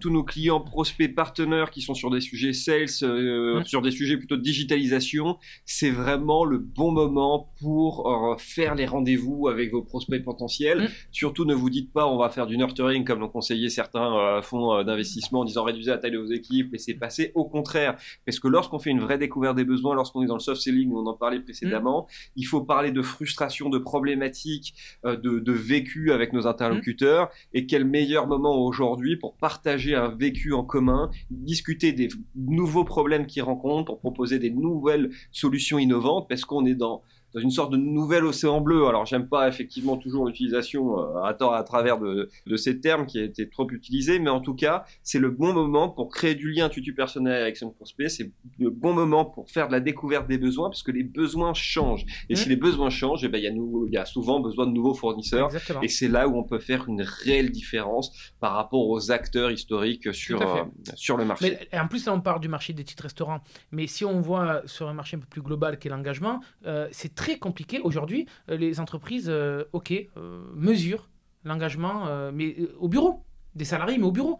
[0.00, 4.16] tous nos clients, prospects, partenaires qui sont sur des sujets sales, euh, sur des sujets
[4.16, 9.82] plutôt de digitalisation, c'est vraiment le bon moment pour euh, faire les rendez-vous avec vos
[9.82, 10.90] prospects potentiels.
[11.10, 14.42] Surtout, ne vous dites pas on va faire du nurturing comme l'ont conseillé certains euh,
[14.42, 17.32] fonds d'investissement en disant réduisez la taille de vos équipes, laissez passer.
[17.34, 20.40] Au contraire, parce que lorsqu'on fait une vraie découverte des besoins, lorsqu'on est dans le
[20.40, 24.74] soft selling, on en parlait précédemment, il faut parler de frustration, de problématiques,
[25.04, 27.30] de, de vécu avec nos interlocuteurs.
[27.52, 33.26] Et quel meilleur moment aujourd'hui pour partager un vécu en commun, discuter des nouveaux problèmes
[33.26, 37.02] qu'ils rencontrent, pour proposer des nouvelles solutions innovantes, parce qu'on est dans
[37.34, 38.86] dans une sorte de nouvel océan bleu.
[38.86, 43.18] Alors j'aime pas effectivement toujours l'utilisation euh, à, à travers de, de, ces termes qui
[43.18, 46.50] a été trop utilisés, mais en tout cas c'est le bon moment pour créer du
[46.50, 48.08] lien tutu personnel avec son prospect.
[48.08, 51.54] C'est le bon moment pour faire de la découverte des besoins, parce que les besoins
[51.54, 52.04] changent.
[52.28, 52.50] Et si mmh.
[52.50, 55.50] les besoins changent, eh ben, il ben, y, y, a souvent besoin de nouveaux fournisseurs.
[55.82, 60.12] Et c'est là où on peut faire une réelle différence par rapport aux acteurs historiques
[60.14, 60.64] sur, euh,
[60.94, 61.58] sur le marché.
[61.72, 63.40] Mais, en plus, là, on parle du marché des titres restaurants.
[63.72, 67.14] Mais si on voit sur un marché un peu plus global qu'est l'engagement, euh, c'est
[67.20, 67.80] très compliqué.
[67.80, 71.10] Aujourd'hui, euh, les entreprises, euh, ok, euh, mesurent
[71.44, 74.38] l'engagement, mais au bureau, des salariés, mais au bureau.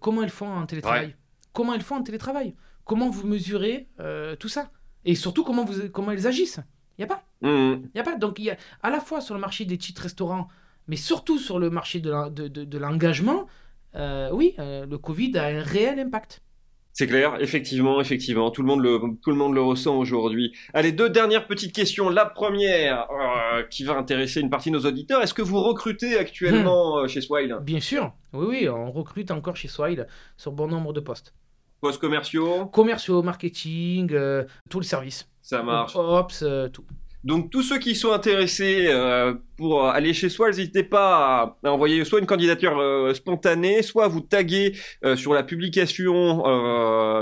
[0.00, 1.16] comment ils font en télétravail
[1.54, 3.88] Comment ils font en télétravail Comment vous mesurez
[4.38, 4.70] tout ça
[5.06, 6.60] Et surtout, comment, vous, comment ils agissent
[6.98, 7.22] Il n'y a pas.
[7.40, 7.88] Il mmh.
[7.94, 8.16] y a pas.
[8.18, 10.48] Donc, il y a à la fois sur le marché des titres restaurants,
[10.88, 13.46] mais surtout sur le marché de l'engagement,
[13.94, 16.42] oui, le Covid a un réel impact.
[16.92, 20.52] C'est clair, effectivement, effectivement, tout le monde le, tout le monde le ressent aujourd'hui.
[20.74, 22.08] Allez, deux dernières petites questions.
[22.08, 26.18] La première, euh, qui va intéresser une partie de nos auditeurs, est-ce que vous recrutez
[26.18, 27.04] actuellement hmm.
[27.04, 27.56] euh, chez Swile?
[27.62, 31.32] Bien sûr, oui, oui, on recrute encore chez Swile sur bon nombre de postes.
[31.80, 32.66] Postes commerciaux?
[32.66, 35.28] Commerciaux, marketing, euh, tout le service.
[35.42, 35.94] Ça marche.
[35.96, 36.84] Ops, tout.
[37.22, 42.02] Donc tous ceux qui sont intéressés euh, pour aller chez soi, n'hésitez pas à, envoyer
[42.04, 46.38] soit une candidature euh, spontanée, soit à vous taguer euh, sur la publication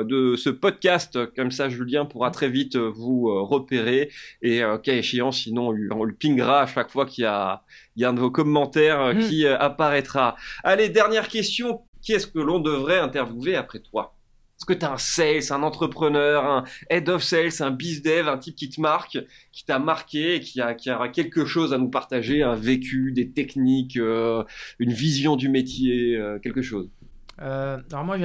[0.04, 1.18] de ce podcast.
[1.34, 4.10] Comme ça, Julien pourra très vite vous repérer
[4.42, 7.62] et cas échéant, sinon on, le pingera à chaque fois qu'il y a,
[7.96, 9.18] il y a un de vos commentaires mmh.
[9.20, 10.36] qui apparaîtra.
[10.62, 11.80] Allez, dernière question.
[12.00, 14.17] Qui est-ce que l'on devrait interviewer après toi?
[14.58, 18.28] Est-ce que tu as un sales, un entrepreneur, un head of sales, un biz dev,
[18.28, 19.16] un type qui te marque,
[19.52, 23.96] qui t'a marqué et qui a, quelque chose à nous partager, un vécu, des techniques,
[23.96, 24.42] euh,
[24.80, 26.90] une vision du métier, euh, quelque chose?
[27.40, 28.16] Euh, Alors moi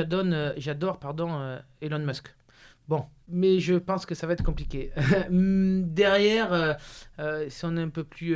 [0.58, 2.34] j'adore, pardon, Elon Musk.
[2.88, 4.92] Bon, mais je pense que ça va être compliqué.
[5.30, 6.80] Derrière,
[7.48, 8.36] si on est un peu plus,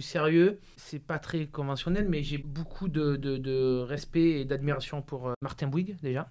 [0.00, 5.96] sérieux, c'est pas très conventionnel, mais j'ai beaucoup de respect et d'admiration pour Martin Bouygues
[6.02, 6.28] déjà.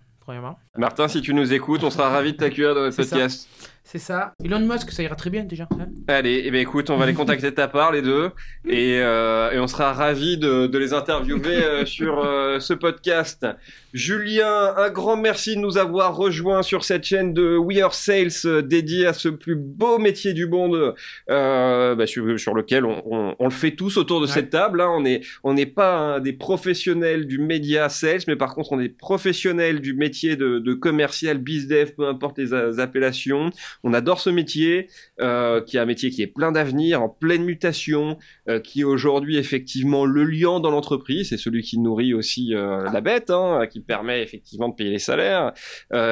[0.77, 3.47] Martin, si tu nous écoutes, on sera ravis de t'accueillir dans notre podcast.
[3.91, 4.33] C'est ça.
[4.45, 5.67] Elon Musk, ça ira très bien déjà.
[5.71, 5.87] Hein.
[6.07, 8.29] Allez, eh ben, écoute, on va les contacter de ta part, les deux,
[8.67, 13.47] et, euh, et on sera ravis de, de les interviewer euh, sur euh, ce podcast.
[13.91, 18.61] Julien, un grand merci de nous avoir rejoints sur cette chaîne de We Are Sales
[18.61, 20.93] dédiée à ce plus beau métier du monde,
[21.27, 24.81] bah, sur, sur, lequel on, on, on, le fait tous autour de cette table.
[24.81, 24.89] Hein.
[24.91, 28.79] On n'est on n'est pas hein, des professionnels du média sales, mais par contre on
[28.79, 33.49] est professionnels du métier de, de commercial, bizdev, peu importe les appellations.
[33.83, 34.87] On adore ce métier,
[35.21, 38.17] euh, qui est un métier qui est plein d'avenir, en pleine mutation,
[38.47, 41.29] euh, qui est aujourd'hui effectivement le lion dans l'entreprise.
[41.29, 44.99] C'est celui qui nourrit aussi euh, la bête, hein, qui permet effectivement de payer les
[44.99, 45.53] salaires.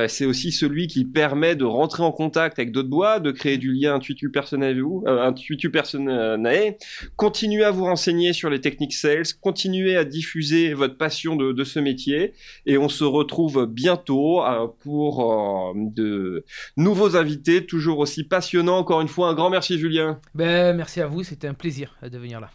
[0.08, 3.74] c'est aussi celui qui permet de rentrer en contact avec d'autres bois, de créer du
[3.74, 6.78] lien intuitu personnel, intuitu personnel.
[7.16, 11.64] Continuez à vous renseigner sur les techniques sales, continuez à diffuser votre passion de, de
[11.64, 12.34] ce métier,
[12.66, 16.46] et on se retrouve bientôt pour de
[16.76, 18.78] nouveaux invités toujours aussi passionnant.
[18.78, 20.20] Encore une fois, un grand merci Julien.
[20.36, 22.50] Ben, merci à vous, c'était un plaisir de venir là.